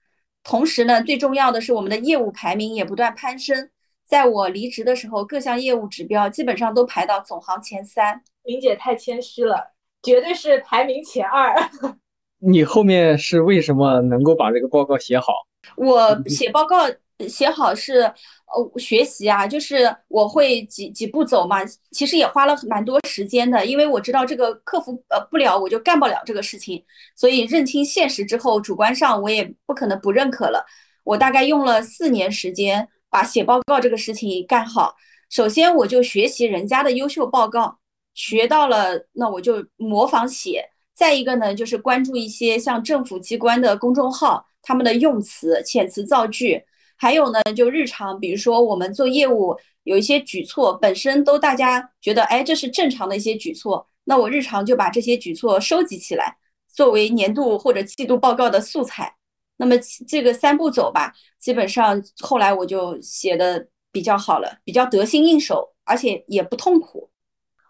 [0.44, 3.70] 同时呢，最重要的是我们的业务排名也不断攀升。
[4.06, 8.22] 在我离职的时候，各项业务指标基本上都排到总行前三。
[8.44, 11.54] 明姐太谦虚了，绝对是排名前二。
[12.40, 15.34] 你后面是为什么能够把这个报告写好？
[15.76, 16.88] 我写报告。
[17.28, 21.58] 写好是呃学习啊，就是我会几几步走嘛，
[21.92, 26.84] 其实也花了蛮多时间的，因为我知道这个克服呃不了，我就干不了这个事情，
[27.16, 30.64] 所以认清现实之后，主观上我也不可能不认可了。
[31.04, 34.96] 我大概用了四年时间把写报告这个事情干好。
[35.30, 37.80] 首先我就学习人家的优秀报告，
[38.14, 40.70] 学到了那我就模仿写。
[40.94, 46.64] 再一个呢，就是关注一些像政府机关的公众号，他们的用词、遣词造句。
[46.98, 56.38] 还有呢，就日常，比如说我们做业务有一些举措，本身都大家觉得，哎，这是正常的一些举措，那我日常就把这些举措收集起来，
[56.74, 59.16] 作为年度或者季度报告的素材。
[59.58, 59.76] 那么
[60.08, 67.10] 这个三步走吧，基本上后来我就写的比较好了，比较得心应手，而且也不痛苦。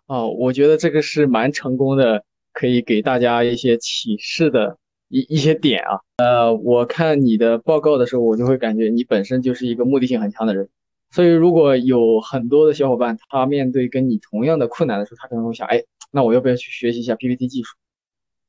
[0.07, 2.23] 哦，我觉得这个是蛮成功的，
[2.53, 4.77] 可以给大家一些启示的。
[5.09, 10.69] 一一些点啊，呃，我看你的报告的时候，我就会感觉你本身就是一个目的性很强的人，
[11.11, 17.77] 所以如果有很多的小伙伴，他面对跟你同样的困难的时候，他可能会想，哎，那我要不要去学习一下 PPT 技术？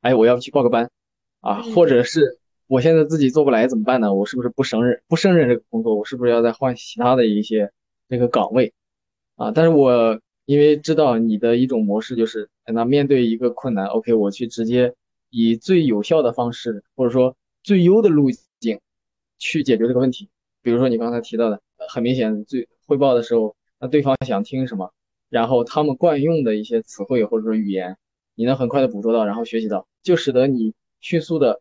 [0.01, 0.91] 哎，我要不去报个班
[1.41, 1.63] 啊？
[1.75, 4.13] 或者是我现在自己做不来怎么办呢？
[4.13, 5.95] 我是不是不胜任不胜任这个工作？
[5.95, 7.71] 我是不是要再换其他的一些
[8.09, 8.73] 这个岗位
[9.37, 9.53] 啊？
[9.53, 14.95] 但是我因为知道你的一种模式就是，那面对一个困难，OK，我去直接。
[15.31, 18.81] 以最有效的方式，或者说最优的路径
[19.39, 20.29] 去解决这个问题。
[20.63, 24.93] 比如说你刚才提到的，很明显，最汇报的时候，那对方想听什么，
[25.29, 27.97] 然后他们惯用的一些词汇或者说语言，
[28.35, 31.61] 你能很快的捕捉到，然后学习到，就使得你迅速的，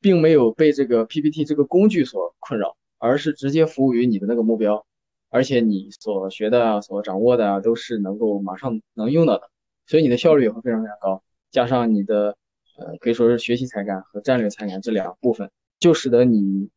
[0.00, 4.84] 并没有被这个 PPT 这个工具所困扰，而是直接服务于你的那个目标，
[5.30, 9.50] 而且你所学的、所掌握的都是能够马上能用到的，
[9.86, 12.36] 所以你的效率也会非常非常高，加上你的。
[12.76, 16.68] 呃，可以说是学习才干和战略才干这两部分，就使得你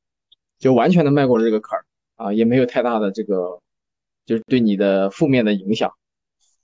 [0.58, 1.86] 就完全的迈过了这个坎儿
[2.16, 3.60] 啊，也没有太大的这个
[4.26, 5.94] 就是对你的负面的影响。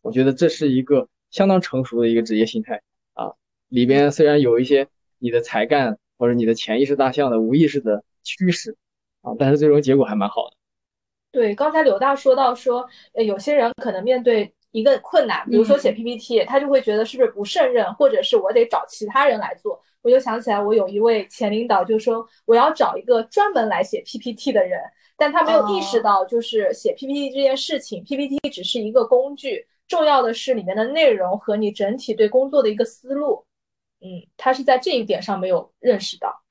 [0.01, 2.81] 我觉得这是一个相当成熟的一个职业心态
[3.13, 3.33] 啊，
[3.67, 4.87] 里边虽然有一些
[5.19, 8.77] 你的才干或者你的潜意识大象的无意识的驱使
[9.21, 10.55] 啊，但是最终结果还蛮好的。
[11.31, 19.81] 对，刚才刘大说到说，呃，有些人可能面对一个困难，比如说写 PPT，他就会觉得是不是不胜任，或者是我得找其他人来做。
[20.01, 24.81] 我就想起来，我有一位前领导就说，我要找一个专门来写 PPT 的人，
[25.15, 33.45] 但他没有意识到，就是写 PPT 这件事情，PPT 只是一个工具，重要的是里面的内容和你整体对工作的一个思路。
[34.01, 36.43] 嗯，他是在这一点上没有认识到。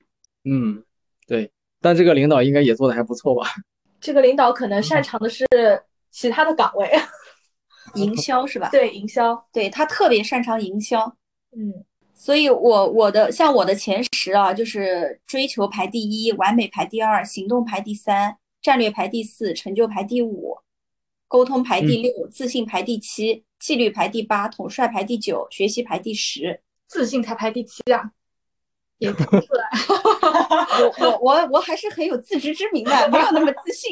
[0.45, 0.83] 嗯，
[1.27, 3.47] 对，但这个领导应该也做的还不错吧？
[4.01, 5.45] 这个领导可能擅长的是
[6.11, 6.89] 其他的岗位，
[7.95, 8.69] 营销是吧？
[8.71, 11.15] 对，营销，对他特别擅长营销。
[11.55, 11.85] 嗯。
[12.17, 20.57] 所以，我我的像我的前十啊，就是追求排第一，完美排第二，行动排第三，战略排第四，成就排第五，
[21.27, 28.09] 沟通排第六，自信排第七，纪律排第八，统帅排第九，学习排第十，自信才排第七啊，
[28.97, 29.69] 也看不 出来。
[30.79, 33.91] 我我我我还是很有自知之明的，没有那么自信。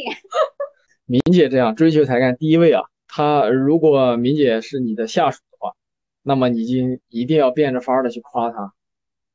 [1.06, 2.82] 明姐这样追求才干第一位啊，
[3.16, 5.74] 他如果明姐是你的下属的话。
[6.26, 8.74] 那么你就一定要变着法儿的去夸他。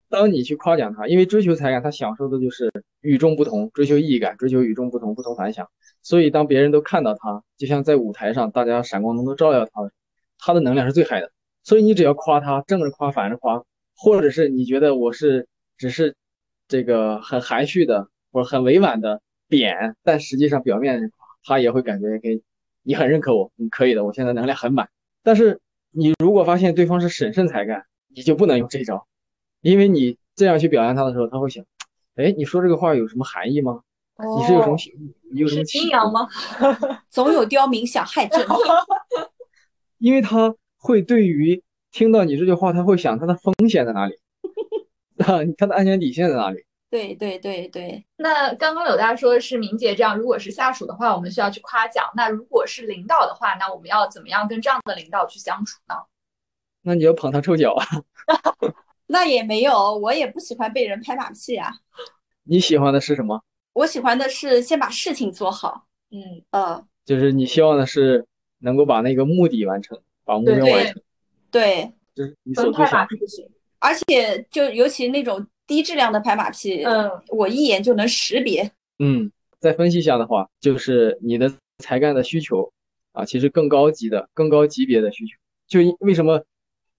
[0.09, 2.73] 当你去夸奖他，因为追求才干，他享受的就是
[3.03, 5.69] 与众不同，追求意义感，追求与众不同，不同凡响。
[6.03, 9.71] 所以当别人都看到他，就像在舞台上，大家闪光灯都照耀他，
[10.39, 11.31] 他的能量是最嗨的。
[11.63, 13.63] 所以你只要夸他，正着夸，反着夸，
[13.95, 16.17] 或者是你觉得我是只是
[16.69, 21.13] 这个很含蓄的或者很委婉的贬，但实际上表面
[21.45, 22.41] 他也会感觉给
[22.83, 24.89] 你很认可我，你可以的，我现在能量很满。
[25.23, 25.61] 但是。
[25.91, 29.07] 你如果发现对方是审慎才干，你就不能用这招，
[29.63, 31.65] 因为你这样去表扬他的时候，他会想，
[32.15, 33.81] 哎，你说这个话有什么含义吗？
[34.37, 34.77] 你是有什么
[35.33, 36.29] 你有什么阴阳吗？
[37.09, 38.47] 总有刁民想害朕。
[39.97, 44.15] 因为他会对于听到你这句话，他会想他的风险在哪里，
[45.25, 46.67] 啊，他的安全底线在哪里？
[46.91, 55.95] 对对对对，那刚刚柳大说的是明姐这样，如果是下属的话，我们需要去夸奖；那如果是领导的话，那我们要怎么样跟这样的领导去相处呢？
[56.81, 57.85] 那你要捧他臭脚啊？
[59.07, 61.71] 那也没有，我也不喜欢被人拍马屁啊。
[62.45, 63.43] 你喜欢的是什么？
[63.75, 65.87] 我喜欢的是先把事情做好。
[66.11, 68.27] 嗯呃，就是你希望的是
[68.61, 71.03] 能够把那个目的完成，把目标完成。
[71.51, 73.07] 对，就是你所最想。
[73.79, 75.47] 而且就尤其那种。
[75.69, 78.73] 低质量的拍马屁，嗯，我一眼就能识别。
[78.99, 82.73] 嗯，再分析一下的话，就是你的才干的需求
[83.13, 85.37] 啊，其实更高级的、更高级别的需求，
[85.69, 86.43] 就为什么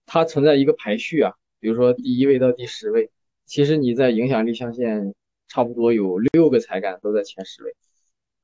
[0.06, 1.34] 它存在一个排序啊？
[1.60, 3.10] 比如说第一位到第十位，
[3.48, 5.16] 其实你在影响力象限
[5.48, 7.76] 差不多有六个才干都在前十位，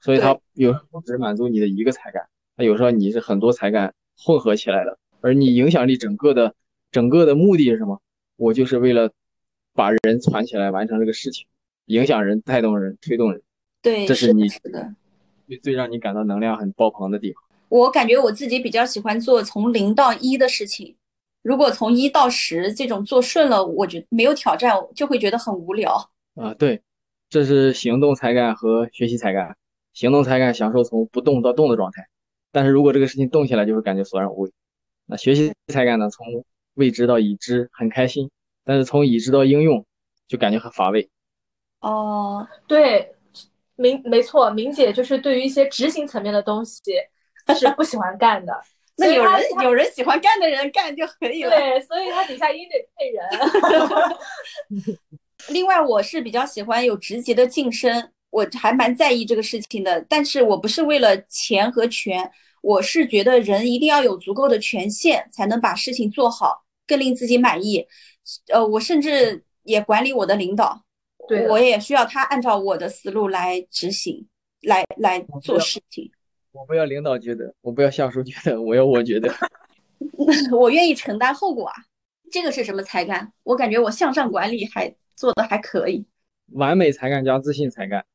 [0.01, 6.55] 所以它有时候只满足你的一个才干，它有时候你是很多才干混合起来的，而你影响力整个的
[6.91, 8.01] 整个的目的是什么？
[8.37, 9.11] 我就是为了。
[9.75, 11.45] 把人攒起来完成这个事情，
[11.85, 13.41] 影响人、带动人、推动人，
[13.81, 14.95] 对，这是你的
[15.47, 17.43] 最最让你感到能量很爆棚的地方。
[17.69, 20.95] 我感觉我自己比较喜欢做从零到一的事情，
[21.43, 26.53] 如果从一到十这种做顺了，我觉得没有挑战就会觉得很无聊啊。
[26.53, 26.81] 对，
[27.29, 29.55] 这是行动才干和学习才干。
[29.93, 32.07] 行动才干享受从不动到动的状态，
[32.51, 34.51] 但是如果这个事情动起来，就会感觉索然无味。
[35.05, 36.09] 那学习才干呢？
[36.09, 38.29] 从未知到已知，很开心。
[38.65, 39.85] 但是从已知到应用，
[40.27, 41.09] 就感觉很乏味。
[41.81, 43.13] 哦，对，
[43.75, 46.81] 明没错，明姐就是对于一些执行层面的东西
[47.57, 48.53] 是不喜欢干的。
[48.97, 51.49] 那有人有人喜欢干的人干就可以了。
[51.49, 54.97] 对，所以他底下也得配人。
[55.49, 60.03] 另外，我是比较喜欢有职级的晋升，我还蛮在意这个事情的。
[60.09, 67.85] 但是我不是为了钱和权，我是觉得人一定要有足够的权限，才能把事情做好，更令自己满意。
[68.51, 70.83] 呃，我甚至也管理我的领导，
[71.27, 74.27] 对，我也需要他按照我的思路来执行，
[74.63, 76.11] 来来做事情。
[76.51, 79.31] 我不要领导觉得，我不要下属觉得，我要我觉得。
[80.51, 81.73] 我愿意承担后果啊！
[82.31, 83.31] 这个是什么才干？
[83.43, 86.05] 我感觉我向上管理还做的还可以。
[86.53, 88.05] 完美才干加自信才干。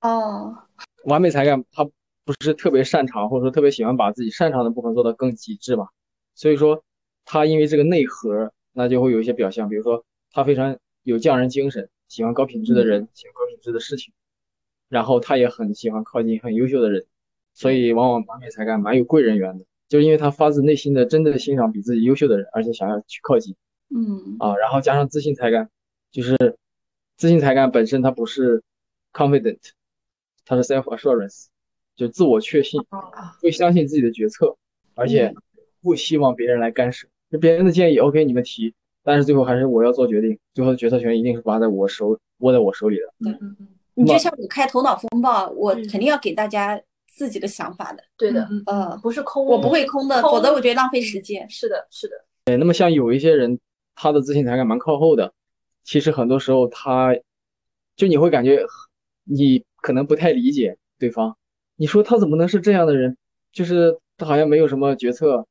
[0.00, 0.56] 哦。
[1.04, 1.84] 完美才干，他
[2.24, 5.88] 不是特别擅长，或者说特别喜欢把自己擅长的部分做到更极致嘛？
[6.34, 6.82] 所以说，
[7.24, 8.52] 他因为这个内核。
[8.72, 14.12] 那就会有一些表象，比如说他非常有匠人精神，喜欢高品质的人，喜欢高品质的事情，
[14.88, 17.06] 然后他也很喜欢靠近很优秀的人，
[17.54, 23.56] 所以往往完美才干蛮有贵人缘的，就是因为他发自内心的真的欣赏比自己优秀的人，而且想要去靠近，
[23.88, 24.36] 嗯。
[24.38, 25.68] 啊，然后加上自信才干，
[26.10, 26.36] 就是
[27.16, 28.62] 自信才干本身它不是
[29.12, 29.58] confident，
[30.44, 31.46] 它是 self assurance，
[31.96, 32.80] 就自我确信，
[33.40, 34.56] 会相信自己的决策，
[34.94, 35.34] 而且
[35.82, 37.08] 不希望别人来干涉。
[37.30, 38.74] 就别人的建议，OK，你们提，
[39.04, 43.30] 但是最后还是我要做决定，最后的决策权一定是抓在我手，握在我手里的。
[43.30, 43.68] 嗯嗯嗯。
[43.94, 48.02] 你就像我开头脑风暴，我肯定要给大家自己的想法的。
[48.16, 51.48] 对的，嗯，不是空，我不会空的，否则我觉得浪费时间。
[51.50, 52.14] 是的，是的。
[52.46, 53.58] 对，那么像有一些人，
[53.94, 55.32] 他的自信才感蛮靠后的，
[55.84, 57.14] 其实很多时候他，
[57.96, 58.64] 就你会感觉
[59.24, 61.36] 你可能不太理解对方。
[61.76, 63.16] 你说他怎么能是这样的人？
[63.52, 65.46] 就是他好像没有什么决策，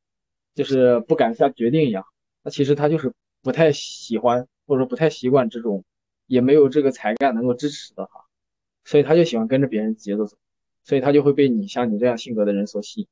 [0.55, 2.05] 就是不敢下决定一样。
[2.43, 5.83] 那其实他就是不太喜欢，或者说不太习惯这种，
[6.27, 8.25] 也没有这个才干能够支持的哈。
[8.85, 10.37] 所以他就喜欢跟着别人节奏走，
[10.83, 13.07] 所以他就会被你像你这样性格的人所吸引，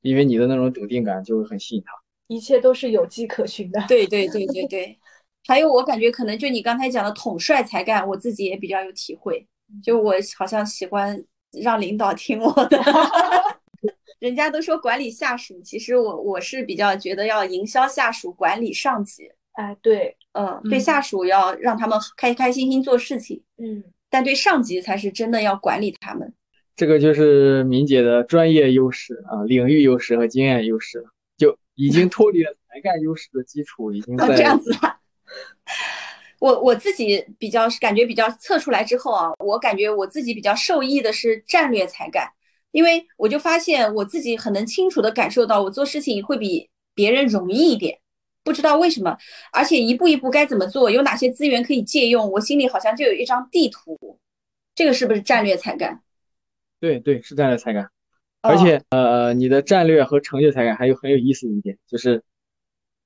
[0.00, 1.92] 因为你的那种笃定感就会很吸引他。
[2.28, 3.84] 一切都是有迹可循的。
[3.86, 4.98] 对对对对对，
[5.46, 9.46] 还有我感觉可能就你刚才讲的统帅才干，我自己也比较有体会。
[9.82, 12.78] 就我好像喜欢让领导听我的，
[14.26, 19.30] 人家都说管理下属，其实我我是比较觉得要营销下属，管理上级。
[19.52, 23.42] 哎，对，嗯，对下属要让他们开开心心做事情。
[23.58, 23.84] 嗯。
[24.08, 26.32] 但对上级才是真的要管理他们，
[26.76, 31.04] 这个就是敏姐的专业优势啊，领域优势和经验优势，
[31.36, 34.96] 就已经脱离了才干优势的基础，已经 在这样子了。
[36.38, 42.30] 我我自己比较感觉比较测出来之后啊，我感觉我自己比较受益的是战略才干，
[42.76, 47.98] 因为我就发现我自己很能清楚的感受到，我做事情会比别人容易一点。
[48.44, 49.16] 不知道为什么，
[49.50, 54.20] 而且一步一步该怎么做，有哪些资源可以借用，我心里好像就有一张地图。
[54.74, 56.02] 这个是不是战略才干？
[56.78, 57.88] 对对，是战略才干。
[58.42, 62.22] 而且呃，你的战略和成就才干还有很有意思的一点，就是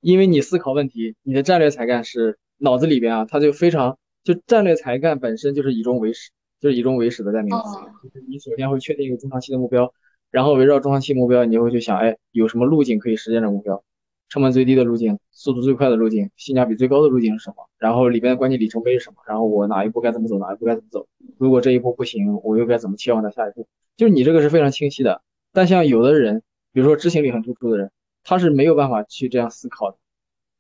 [0.00, 7.78] 因为你思考问题，你的战略才干是脑子里边啊，它就非常就战略才干本身就是以终为始，就是以终为始的代名词。
[8.02, 9.92] 就是你首先会确定一个中长期的目标，
[10.30, 13.82] 然后围绕中长期目标，你就会去想，哎，有什么路径可以实现这目标。
[14.28, 17.68] 成本最低的路径，速度最快的路径，性价比最高的路径是什么？
[17.78, 19.16] 然后里边的关键里程碑是什么？
[19.26, 21.08] 然后我哪一步该怎么走，哪一步该怎么走？
[21.36, 23.66] 如果这一步不行，我又该怎么切换到下一步？
[23.96, 25.22] 就是你这个是非常清晰的。
[25.52, 27.90] 但像有的人，比如说执行力很突出的人，
[28.22, 29.96] 他是没有办法去这样思考的。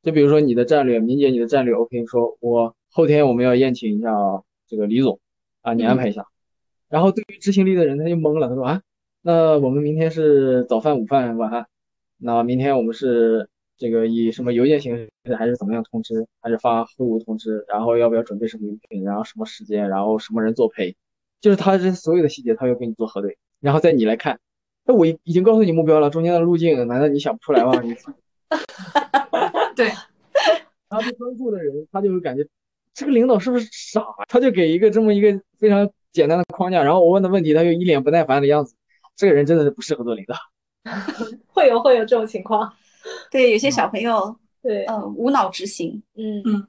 [0.02, 4.10] 就比如说你的战略，明姐你的战略，OK，说我后天我们要宴请一下
[4.66, 5.20] 这个李总
[5.62, 6.26] 啊，你安排一下。
[6.88, 8.82] 然后对于执行力的人，他就懵了，他说啊，
[9.22, 11.66] 那我们明天是早饭、午饭、晚饭，
[12.18, 13.48] 那明天我们是。
[13.80, 17.64] 这个以什么邮件形式还是怎么样通知，还是发会务通知？
[17.66, 19.02] 然后要不要准备什么礼品？
[19.04, 19.88] 然后什么时间？
[19.88, 20.94] 然后什么人作陪？
[21.40, 23.38] 就是他这所有的细节，他要跟你做核对。
[23.58, 24.38] 然后在你来看，
[24.84, 27.80] 那我已已经告诉你目标了，中间的路径，难道你想不出来吗？
[27.80, 27.94] 你
[29.74, 29.86] 对。
[30.90, 32.46] 然后不专注的人，他就会感觉
[32.94, 34.02] 这个领导是不是傻？
[34.28, 38.74] 他就给一个这么一个非常简单的框架，然后我问的问题，他又一脸不耐烦的样子。
[39.16, 40.34] 这个人真的是不适合做领导。
[41.48, 42.72] 会有会有这种情况。
[43.30, 46.68] 对，有些小朋友，对，嗯，无脑执行，嗯嗯，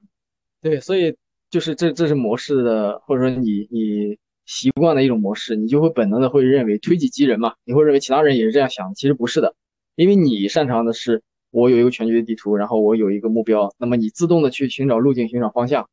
[0.61, 1.15] 对，所以
[1.49, 9.55] 就是这这是模式的，或者说你你习惯的一种模式，你就会本能的会认为推己及人嘛，你会认为其他人也是这样想，其实不是的，
[9.95, 15.89] 因为你擅长的是我有一个全局的地图，然后我有一个目标，那么你自动的去寻找路径，寻找方向，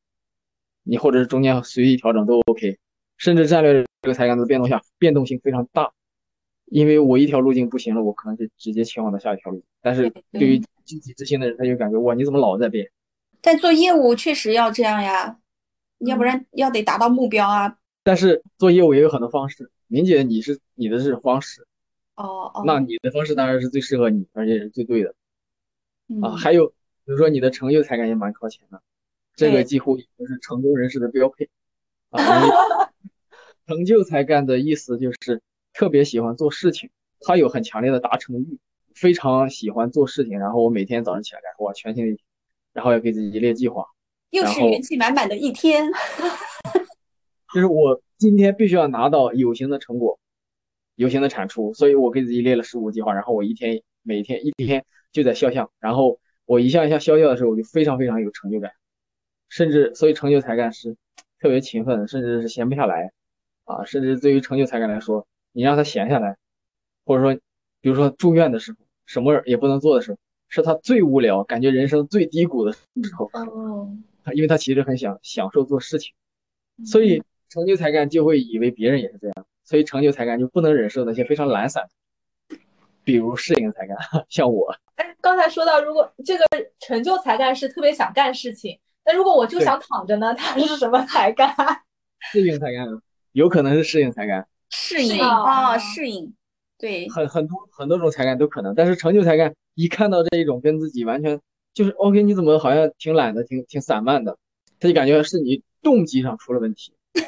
[0.89, 2.79] 你或者是中间随意调整都 OK，
[3.19, 5.93] 甚至战略这个才干的变动下，变动性非常大。
[6.65, 9.63] 因为我一条路径不行了，我可能就直接切换到下一条路。
[9.81, 12.91] 但是对于积极执行的人，他就感觉哇，你怎么老在变？
[13.41, 15.39] 但做业务确实要这样呀，
[15.99, 17.79] 要不然要得达到目标啊。
[18.03, 21.67] 但是做业务也有很多方式，明姐你是你的这种方式，
[22.17, 25.15] 哦哦，那你的方式当然是最适合你，而且是最对的。
[26.23, 26.75] 啊，还有比
[27.13, 28.83] 如说你的成就才干也蛮靠前的，
[29.39, 31.49] 这个几乎已经是成功人士的标配。
[32.11, 32.21] 啊，
[33.67, 35.41] 成就才干的意思就是。
[35.75, 38.59] 特别喜欢做事情，他有很强烈的达成欲，
[38.97, 40.37] 非常喜欢做事情。
[40.41, 42.19] 然后我每天早上起来干，哇，全心力，
[42.73, 43.87] 然后要给自己列计划，
[44.31, 45.89] 又是元气满满的一天。
[47.55, 50.19] 就是我今天必须要拿到有形的成果，
[50.97, 53.15] 有形的产出，所以我给自己列了十五计划。
[53.15, 58.73] 然后我一天每天一天就在肖像，然后我一项一项消掉的时候，我就非常非常有成就感，
[59.49, 60.97] 甚至所以成就才干是
[61.41, 63.13] 特别勤奋，甚至是闲不下来
[63.65, 65.27] 啊，甚至对于成就才干来说。
[65.53, 66.37] 你让他闲下来，
[67.05, 67.35] 或者说，
[67.81, 70.19] 比如说住院的时候，什么也不能做的时候，
[70.49, 72.81] 是他最无聊、感觉人生最低谷的时
[73.17, 73.29] 候。
[73.33, 73.91] 哦，
[74.35, 76.13] 因为他其实很想享受做事情，
[76.85, 81.89] 所以成就才干就会以为别人也是这样，所以成就才干就不能忍受那些非常懒散，
[83.03, 83.97] 比如适应才干，
[84.29, 84.77] 像我。
[84.97, 86.45] 哎，刚才说到，如果这个
[86.79, 88.79] 成就才干是特别想干事情，
[89.09, 90.35] 那如果我就想躺着呢？
[90.37, 91.49] 它是什么才干？
[92.31, 92.87] 适应才干，
[93.33, 94.47] 有可能是适应才干。
[94.69, 96.35] 适应啊，哦适应，
[96.79, 101.41] 对，很很多很多种才干都可能，但是成就才干一看到这一种跟自己完全
[101.73, 104.37] 就是 OK，你怎么好像挺懒的，挺挺散漫的，
[104.79, 106.93] 他就感觉是你动机上出了问题。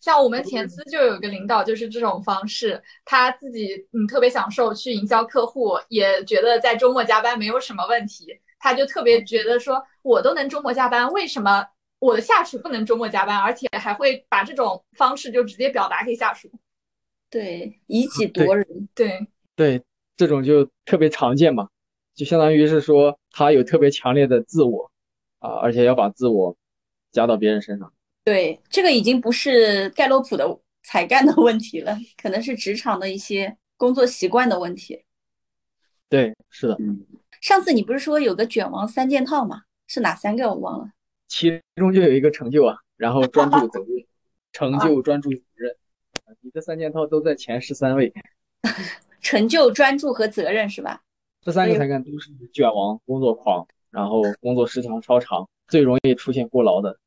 [0.00, 8.26] 像我们前司就有一个领导就是这种方式，他自己嗯特别享受去营销客户，也觉得在周末加班没有什么问题，
[8.66, 11.64] 他就特别觉得说我都能周末加班，为什么
[12.00, 13.38] 我的下属不能周末加班？
[13.38, 16.50] 而且还会把这种方式就直接表达给下属。
[17.30, 19.80] 对，以己对夺人，对，对，
[20.16, 21.68] 这种就特别常见嘛，
[22.12, 24.90] 就相当于是说他有特别强烈的自我
[25.38, 26.56] 啊，而且要把自我
[27.12, 27.92] 加到别人身上。
[28.24, 35.04] 对，这个已经不是盖洛普的才干的问题了，可能是职场的一些工作习惯的问题。
[36.08, 36.76] 对，是的，
[37.46, 39.62] 上次你不是说有个卷王三件套吗？
[39.86, 40.90] 是哪三个我忘了。
[41.28, 44.04] 其中就有一个成就啊，然后专注责任，
[44.52, 45.70] 成就专注责任，
[46.24, 48.12] 啊你这三件套都在前十三位，
[49.22, 51.00] 成就、专注和责任是吧？
[51.40, 56.98] 这三个才干都是卷王、工作狂，然后工作时长超长，最容易出现过劳的。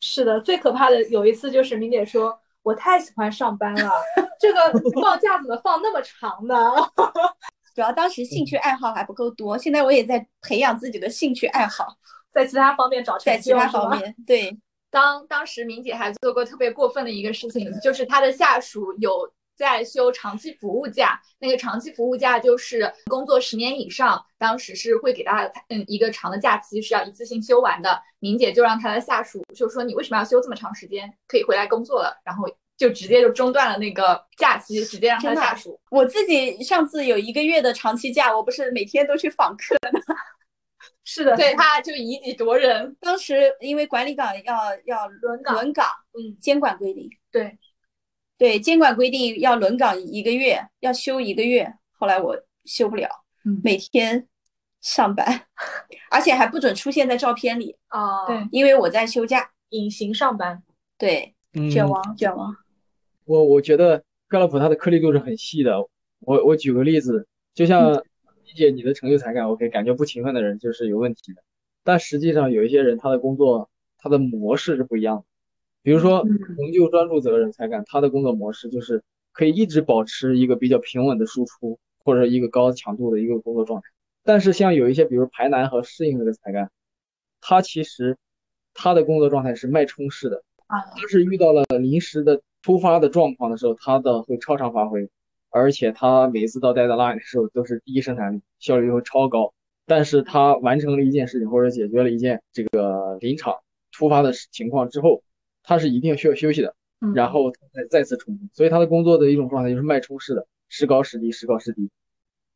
[0.00, 3.92] 是的，最可怕的有一次就是明姐说，我太喜欢上班了，
[4.40, 4.60] 这个
[5.00, 6.56] 放假怎么放那么长呢？
[7.78, 11.96] 主要当时兴趣爱好还不够多，现在我也在培养自己的兴趣爱好，
[12.34, 14.58] 在其他方面找成在其他方面，对，
[14.90, 28.02] 当当时明姐还做过特别过分的一个事情，就是她的下属有在休长期服务假，那个长期服务假就是工作十年以上，当时是会给他嗯一个长的假期是要一次性休完的。
[28.18, 31.08] 明姐就让她的下属就说你为什么要休这么长时间？
[31.28, 32.44] 可以回来工作了，然后
[32.78, 35.78] 就直接就中断了那个假期，直接让她的真的啊下属。
[35.90, 39.76] 我自己上次有一个月的长期假，我不是每天都去访客，
[41.04, 42.96] 是的，对他就以己夺人。
[43.00, 44.56] 当时因为管理岗要
[44.86, 47.58] 要轮岗轮岗，嗯，监管规定，对，
[48.36, 53.08] 对，监管规定要轮岗一个月，要休一个月，后来我休不了，
[53.44, 54.28] 嗯每天
[54.80, 55.46] 上班，
[56.10, 60.62] 而且还不准出现在照片里，啊，对因为我在休假，隐形上班，
[60.96, 62.54] 对，嗯，卷王卷王，
[63.28, 65.78] 我我觉得盖洛普它的颗粒度是很细的。
[66.20, 71.42] 我我举个例子，就像理解你的成就才干，OK，感觉不勤奋的人就是有问题的。
[71.84, 73.68] 但实际上有一些人他的工作
[73.98, 75.24] 他的模式是不一样的。
[75.82, 76.26] 比如说
[76.56, 79.02] 成就专注责任才干，他的工作模式就是
[79.32, 83.88] 可以一直保持一个比较平稳的输出，或者一个高强度的一个工作状态。
[84.24, 86.70] 但是像有一些比如排难和适应这个才干，
[87.42, 88.16] 他其实
[88.72, 90.42] 他的工作状态是脉冲式的。
[90.70, 95.08] 他是遇到了临时的突发的状况的时候，他的会超常发挥，
[95.48, 99.54] 而且他每次到 deadline 的时候都是第一生产力，效率会超高。
[99.86, 103.54] 但是他完成了一件事情或者解决了一件这个临场
[103.90, 105.22] 突发的情况之后，
[105.62, 108.50] 他是一定需要休息的，嗯然后再再次冲击。
[108.52, 111.88] 所以他的工作的一种状态就是脉冲式的，时高时低，时高时低。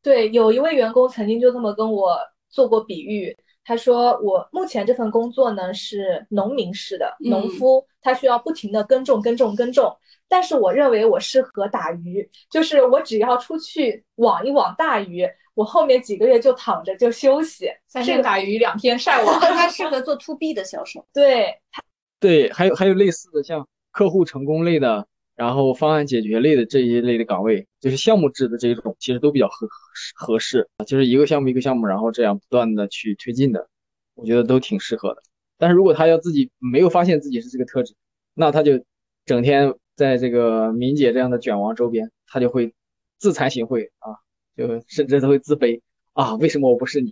[0.02, 2.18] 对，有一位员工曾经就这么跟我
[2.50, 3.34] 做过比喻，
[3.64, 9.96] 他说我目前这份工作呢是农民式的，农嗯夫他需要不停的耕种、耕种、耕种，
[10.28, 17.70] 但是我认为我适合打鱼，就是我只要出去网一网大鱼，我后面几个月就躺着就休息。
[17.86, 19.38] 三天打鱼两天晒网。
[19.40, 21.54] 他 适合做 to B 的销售，对，
[22.18, 29.66] 对，还有还有类似的像客户成功类的，然后方案解决类的这一类的岗位，就是项目制的这种，其实都比较合
[30.14, 33.68] 合适，就是一个项目一个项目，然后这样不断的去推进的，
[34.14, 35.22] 我觉得都挺适合的。
[35.58, 37.94] 但是如果他要自己没有发现自己是这个特质，
[38.34, 38.84] 那他就
[39.24, 42.74] 整天在这个敏姐这样的卷王周边，他就会
[43.18, 44.16] 自惭形秽啊，
[44.56, 45.80] 就甚至都会自卑
[46.12, 47.10] 啊，为什么我不是你？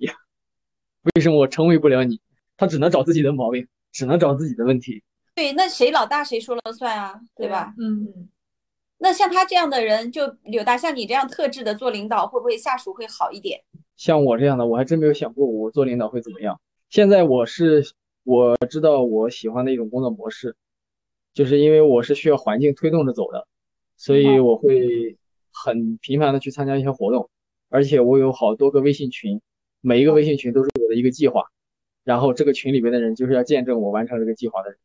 [1.14, 2.20] 为什么我成为不了你？
[2.56, 5.02] 他只能找自己的毛病，只能找自己的问题。
[5.40, 7.74] 对，那谁老大谁说了算啊，对吧？
[7.78, 8.28] 嗯，嗯，
[8.98, 13.58] 那像他这样的人，就柳大像你这样特质的做领导，会不会下属会好一点？
[13.96, 16.60] 像我这样的，我还真没有想过我做领导会怎么样。
[16.90, 17.82] 现在我是
[18.22, 20.54] 我知道我喜欢的一种工作模式，
[21.32, 23.46] 就是因为我是需要环境推动着走的，
[23.96, 25.16] 所以我会
[25.50, 27.30] 很频繁的去参加一些活动，
[27.70, 29.40] 而且我有好多个微信群，
[29.80, 31.46] 每一个微信群都是我的一个计划，
[32.04, 34.78] 然后这个群里边的人就是要见证我完成这个计划的人，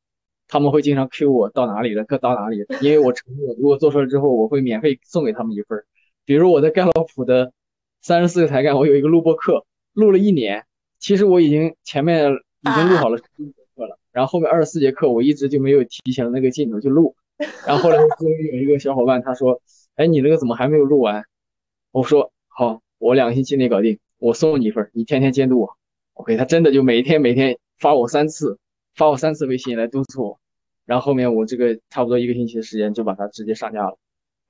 [0.47, 5.85] 他们会经常 Q 我到哪里了，可到哪里了，因为我承诺如果做出来之后，我会免费送给他们一份儿。
[6.25, 7.51] 比如我在盖洛普的
[8.01, 10.65] 三十四个才干，我有一个录播课，录了一年，
[10.99, 17.15] 其实我已经前面已经录好了十一节课了，然后后面二十四节课我一直就没有提前那个劲头去录，
[17.67, 19.61] 然后后来终于有一个小伙伴他说，
[19.95, 21.23] 哎，你那个怎么还没有录完？
[21.91, 25.77] 我说好，我两个星期内搞定，我送你一份儿，你天天监督我。
[26.13, 28.57] OK，他真的就每天每天发我三次，
[28.95, 30.39] 发我三次微信来督促我，
[30.85, 33.97] 然后后面我这个差不多一个星期的时间就把它直接上架了。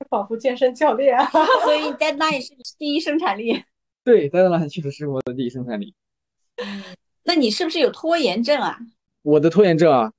[0.10, 1.18] 仿佛健身教练。
[1.64, 3.64] 所以 deadline 是第一生产力。
[4.04, 5.96] 对，deadline 确实是我的第一生产力。
[7.24, 8.78] 那你是不是有拖延症啊？
[9.24, 10.14] 我的拖延症啊，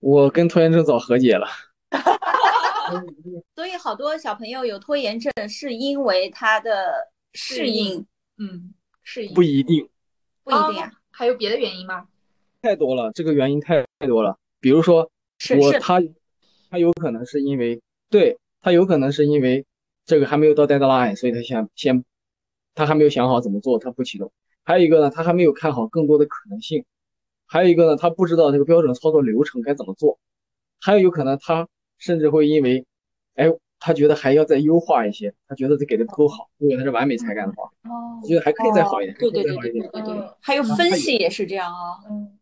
[0.00, 1.46] 我跟拖延症早和解了。
[3.54, 8.04] 所以好多小朋友有拖延症，是因为他的适应，
[8.36, 9.88] 嗯，适应不一定，
[10.44, 10.92] 不一定啊。
[11.10, 12.06] 还有别的原因吗？
[12.62, 14.36] 太多了，这个原因太太多了。
[14.60, 15.10] 比如说，
[15.58, 16.02] 我他
[16.70, 17.80] 他有可能是因为
[18.10, 19.64] 对他有可能是因为
[20.04, 22.04] 这个还没有到 deadline，所以他先先
[22.74, 24.30] 他还没有想好怎么做，他不启动。
[24.62, 26.84] 还有一个呢，他还没有看好更多的可能性。
[27.46, 30.18] 还有一个呢，他不知道这个标准操作流程该怎么做。
[30.80, 31.66] 还有有可能他
[31.98, 32.84] 甚至会因为，
[33.34, 36.50] 哎，他觉得还要再优化一些，他觉得这给的不够好。
[36.58, 39.42] 如果他是完美才干的话，哦我觉得还可以再好一点，对对。
[39.42, 41.98] 对对对对，还有分析也是这样啊。
[42.10, 42.36] 嗯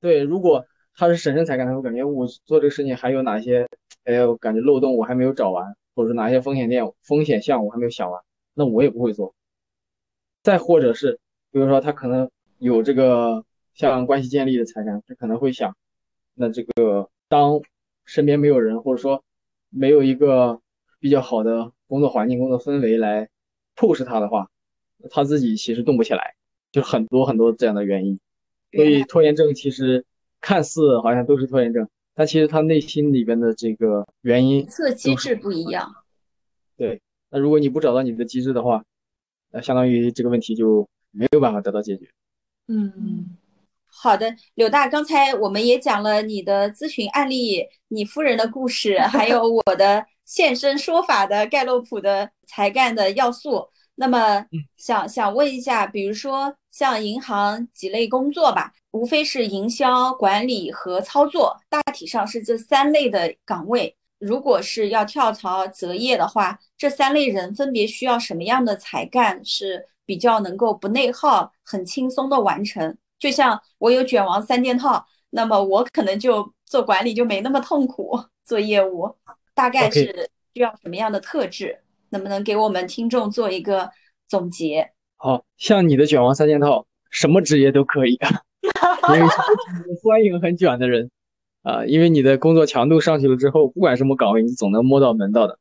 [0.00, 3.66] 对，如果他是审慎才干的，我感觉我做这个事情还有哪些，
[4.04, 8.22] 哎呀，我感觉漏洞我还没有找完，或者是哪些风险点、风险项我还没有想完，
[8.54, 9.34] 那我也不会做。
[10.42, 11.18] 再或者是，
[11.50, 13.44] 比如说他可能有这个
[13.74, 15.76] 像关系建立的才干，他可能会想，
[16.34, 17.60] 那这个当
[18.04, 19.24] 身边没有人，或者说
[19.68, 20.60] 没有一个
[21.00, 23.28] 比较好的工作环境、工作氛围来
[23.76, 24.48] push 他的话，
[25.10, 26.34] 他自己其实动不起来，
[26.72, 28.18] 就很多很多这样的原因。
[28.72, 30.04] 所以拖延症其实
[30.40, 35.92] 看似好像都是拖延症，但其实他内心里边的这个原因测机制不一样。
[36.76, 37.00] 对。
[37.30, 38.82] 那如果你不找到你的机制的话，
[39.50, 42.08] 那相当于这个问题就没有办法得到解决。
[42.68, 43.36] 嗯
[43.86, 53.68] 好的，柳大，刚才我们也讲了你的咨询案例，你夫人的故事，还有我的现身说法的盖洛普的才干的要素。
[54.00, 54.46] 那么
[54.76, 63.96] 想想问一下，比如说像银行几类工作吧，无非是营销、管理和操作，大体上是这三类的岗位。
[64.20, 72.96] 如果是要跳槽择业的话，这三类人分别需要什么样的才干是比较能够不内耗、很轻松的完成？
[73.18, 79.12] 就像我有卷王三件套，那么我可能就做管理就没那么痛苦，做业务
[79.54, 81.80] 大概是需要什么样的特质？
[82.10, 83.90] 能不能给我们听众做一个
[84.26, 84.92] 总结？
[85.16, 88.18] 好像你的卷王三件套，什么职业都可以，
[89.14, 89.28] 因为
[90.02, 91.10] 欢迎很卷的人
[91.62, 95.58] 啊，因为你的工作强度上去了之后，不管什么岗位，你总能摸到门道的。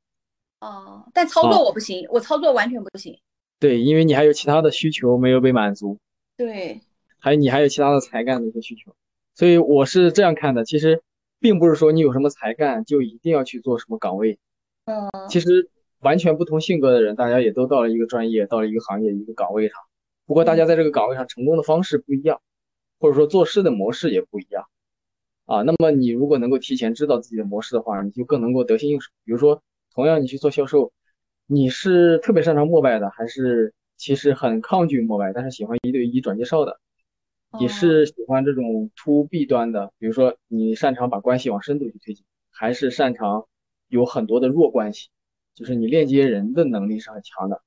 [0.60, 3.20] 哦，但操作我不行，我操作完全不行。
[3.60, 5.98] 对，因为你还有其他的需求没有被满足，
[6.38, 6.82] 对，
[7.18, 8.96] 还有你还有其他的才干的一些需求，
[9.34, 10.64] 所以我是这样看的。
[10.64, 11.02] 其实
[11.40, 14.38] 并不是说你有什么才干就一定要去做什么岗位，
[14.86, 15.70] 嗯，其实
[16.08, 19.76] 完全不同性格的人，大家也都到了一个专业，到了一个行业一个岗位上，
[20.26, 22.40] 不过大家在这个岗位上成功的方式不一样，
[22.98, 24.64] 或者说做事的模式也不一样
[25.46, 25.64] 啊。
[25.64, 29.12] 那么你如果能够提前知道自己的模式的话，你就更能够得心应手。
[29.26, 29.62] 比如说，
[29.94, 30.94] 同样你去做销售，
[31.46, 36.80] 你是特别擅长陌拜的，还是其实很抗拒陌拜，但是喜欢一对一转介绍的？
[37.60, 43.46] 你是喜欢这种 to B 端的，比如说你擅长把关系往深度去推进，还是擅长
[43.90, 45.10] 有很多的弱关系，
[45.58, 47.64] 就是你链接人的能力是很强的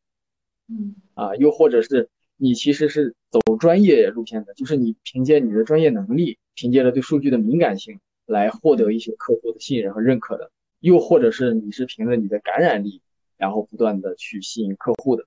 [0.69, 13.03] 嗯啊，又或者是你其实是走专业路线的，就是你凭借你的专业能力，凭借着对数据的敏感性来获得一些客户的信任和认可的，又或者是你是凭着你的感染力，
[13.37, 15.25] 然后不断的去吸引客户的，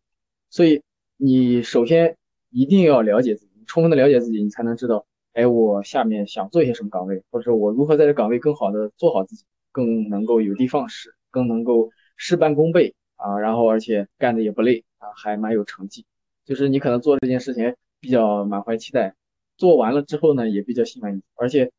[0.49, 0.81] 所以
[1.17, 2.15] 你首先
[2.49, 3.51] 一定要了解自己。
[3.65, 11.89] 充分的了解自己，你才能知道，哎，我下面想做一些什么岗位，或者说我如何在这岗位更好的做好自己，更能够有的放矢，更能够
[12.25, 16.05] 事半功倍啊，然后而且干的也不累啊，还蛮有成绩。
[16.45, 19.15] 就是你可能做这件事情比较满怀期待，
[19.57, 21.73] 做完了之后呢，也比较心满意足，而且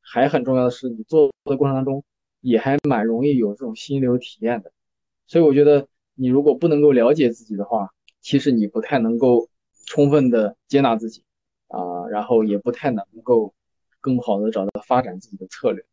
[0.00, 2.02] 还很重要的是，你做的过程当中
[2.40, 4.72] 也还蛮容易有这种心流体验的。
[5.26, 7.90] 所以我觉得，你如果不能够了解自己的话，
[8.22, 9.50] 其实你不太能够
[9.84, 11.22] 充分的接纳自己。
[11.72, 13.54] 啊，然后也不太能够
[14.00, 15.84] 更好的找到发展自己的策略，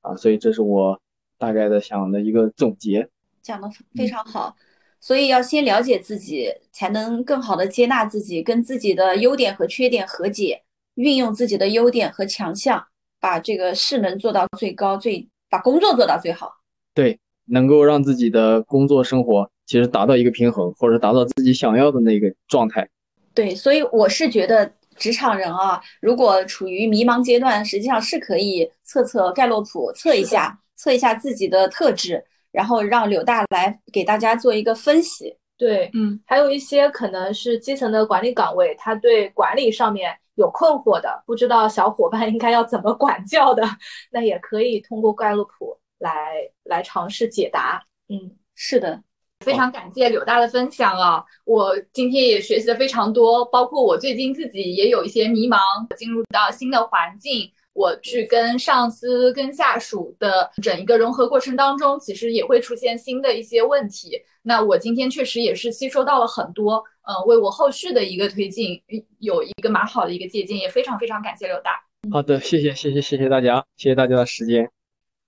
[0.00, 1.00] 啊，所以这是我
[1.38, 3.08] 大概的想的一个总结。
[3.42, 4.54] 讲的非常好，
[5.00, 10.62] 所以要先了解自己，才能更好的接纳自己，跟自己的优点和缺点和解，
[10.94, 12.86] 运用自己的优点和强项，
[13.20, 16.52] 把这个势能做到最高，最把工作做到最好。
[16.94, 22.88] 对，能够让自己的工作生活其实达到一个平衡，或者达到自己想要的那个状态。
[23.34, 24.72] 对，所以我是觉得。
[24.98, 32.22] 职场人啊，如果处于迷茫阶段，实际上是可以测测盖洛普，测一下，测一下自己的特质，
[32.52, 35.36] 然后让柳大来给大家做一个分析。
[35.58, 43.62] 对，嗯，还有一些可能是基层的管理岗位，他对管理上面有困惑的，不知道小伙伴应该要怎么管教的，
[44.10, 46.34] 那也可以通过盖洛普来
[46.64, 47.82] 来尝试解答。
[48.08, 49.02] 嗯，是的。
[49.40, 51.24] 非常感谢柳大的分享啊！
[51.44, 55.58] 我今天也学习的非常多，包括我最近自己也有一些迷茫，
[55.96, 64.20] 进入到新的环境，我去跟上司、跟下属的整一个融合过程当中，其实也会出现新的一些问题。
[64.42, 68.82] 那我今天确实也是吸收到了很多，呃，为我后续的一个推进
[69.18, 71.80] 有一个蛮好的一个借鉴，也非常非常感谢柳大。
[72.10, 74.68] 好的，谢谢谢谢谢谢大家，谢谢大家的时间。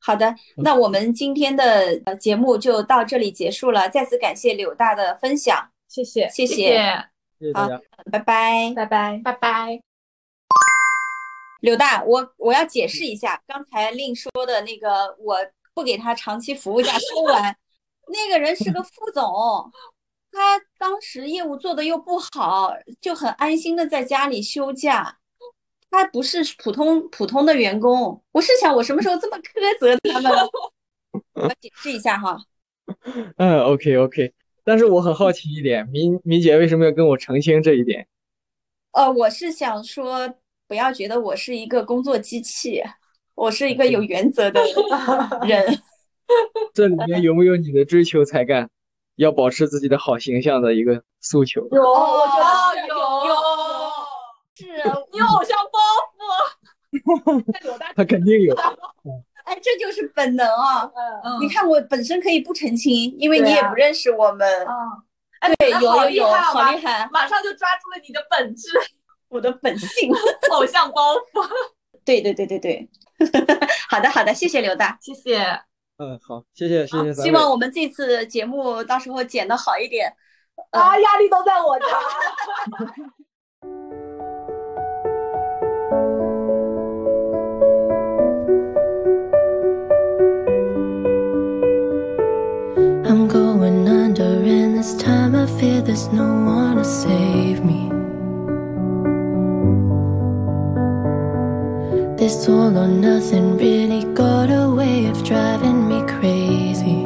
[0.01, 3.89] 好的，那我们今天的节目就到这里结束了。
[3.89, 6.55] 再次感谢柳大的分享，谢谢，谢谢，
[7.39, 7.81] 谢谢大家，
[8.11, 9.94] 拜拜，拜拜，拜拜。
[11.65, 15.39] 柳大，我我要解释一下，刚才令说的那个，我
[15.73, 17.57] 不给他长期服务假收完，
[18.09, 19.25] 那个人是个副总，
[20.31, 25.19] 他当时业务做的又不好，就很安心的在家里休假。
[25.91, 30.31] 他不是普通普通的员工，我是想我什么时候这么苛责他们？
[31.33, 32.37] 我解释一下哈。
[33.39, 34.35] 嗯，OK OK，
[34.65, 38.07] 但是我很好奇一点，明明姐为什么要跟我澄清这一点？
[38.93, 40.35] 呃，我是想说，
[40.75, 42.83] 不要觉得我是一个工作机器，
[43.37, 44.61] 我是一个有原则的
[45.47, 45.65] 人。
[46.75, 48.69] 这里面有没有你的追求才干？
[49.15, 51.61] 要保持自己的好形象的一个诉求？
[51.71, 52.97] 有，我觉得有
[53.29, 53.35] 有。
[54.57, 55.79] 是啊，你偶像包
[57.39, 57.45] 袱，
[57.95, 58.53] 他肯定有。
[59.47, 60.91] 哎，这就是本能啊！
[61.25, 64.49] 嗯，你看我本身可以不澄清，因为你也不认识我们。
[65.39, 68.71] 嗯，对，有有有，好厉害，马上就抓住了你的本质，
[69.35, 70.13] 我的本性，
[70.53, 71.45] 偶像包袱。
[72.05, 72.89] 对对对对对，
[73.91, 75.39] 好的好的，谢谢刘大，谢谢。
[75.99, 77.23] 嗯，好，谢谢谢谢。
[77.23, 80.15] 希望我们这次节目到时候剪的好一点。
[80.71, 81.87] 啊，压力都在我这。
[93.05, 97.94] I'm going under, and this time I fear there's no one to save me.
[102.25, 107.05] This all or nothing really got a way of driving me crazy.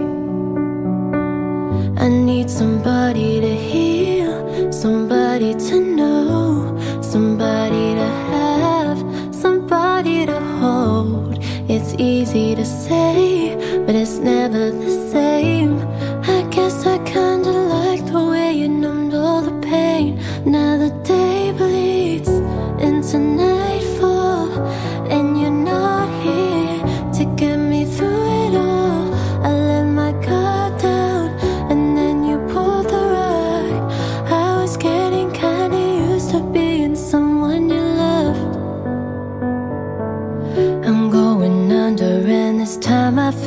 [2.01, 8.99] I need somebody to heal, somebody to know, somebody to have,
[9.35, 11.43] somebody to hold.
[11.69, 13.57] It's easy to say,
[13.87, 15.81] but it's never the same.
[16.29, 20.21] I guess I kinda like the way you numbed all the pain.
[20.45, 20.98] Now the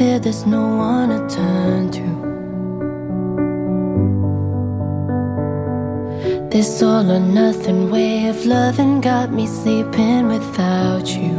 [0.02, 2.08] fear there's no one to turn to.
[6.50, 11.38] This all or nothing way of loving got me sleeping without you.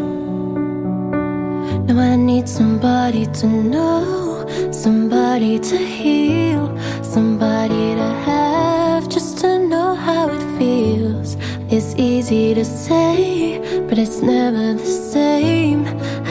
[1.87, 6.65] Now I need somebody to know, somebody to heal,
[7.03, 11.37] somebody to have, just to know how it feels.
[11.75, 13.59] It's easy to say,
[13.89, 15.81] but it's never the same.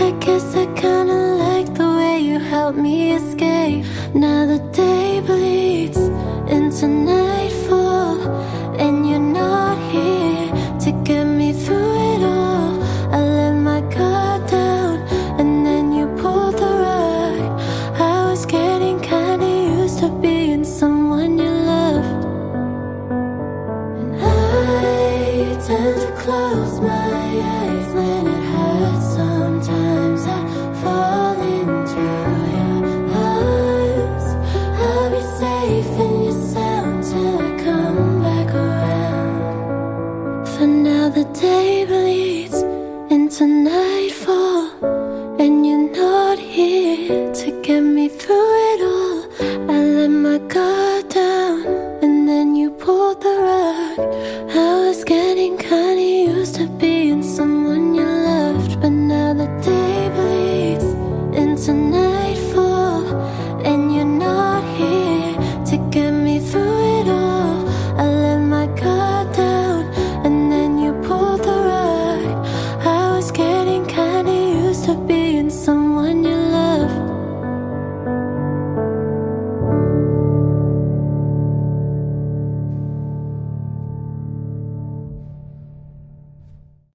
[0.05, 1.30] I guess I kinda
[2.61, 3.83] help me escape.
[4.13, 6.01] Now the day bleeds
[6.55, 8.17] into nightfall,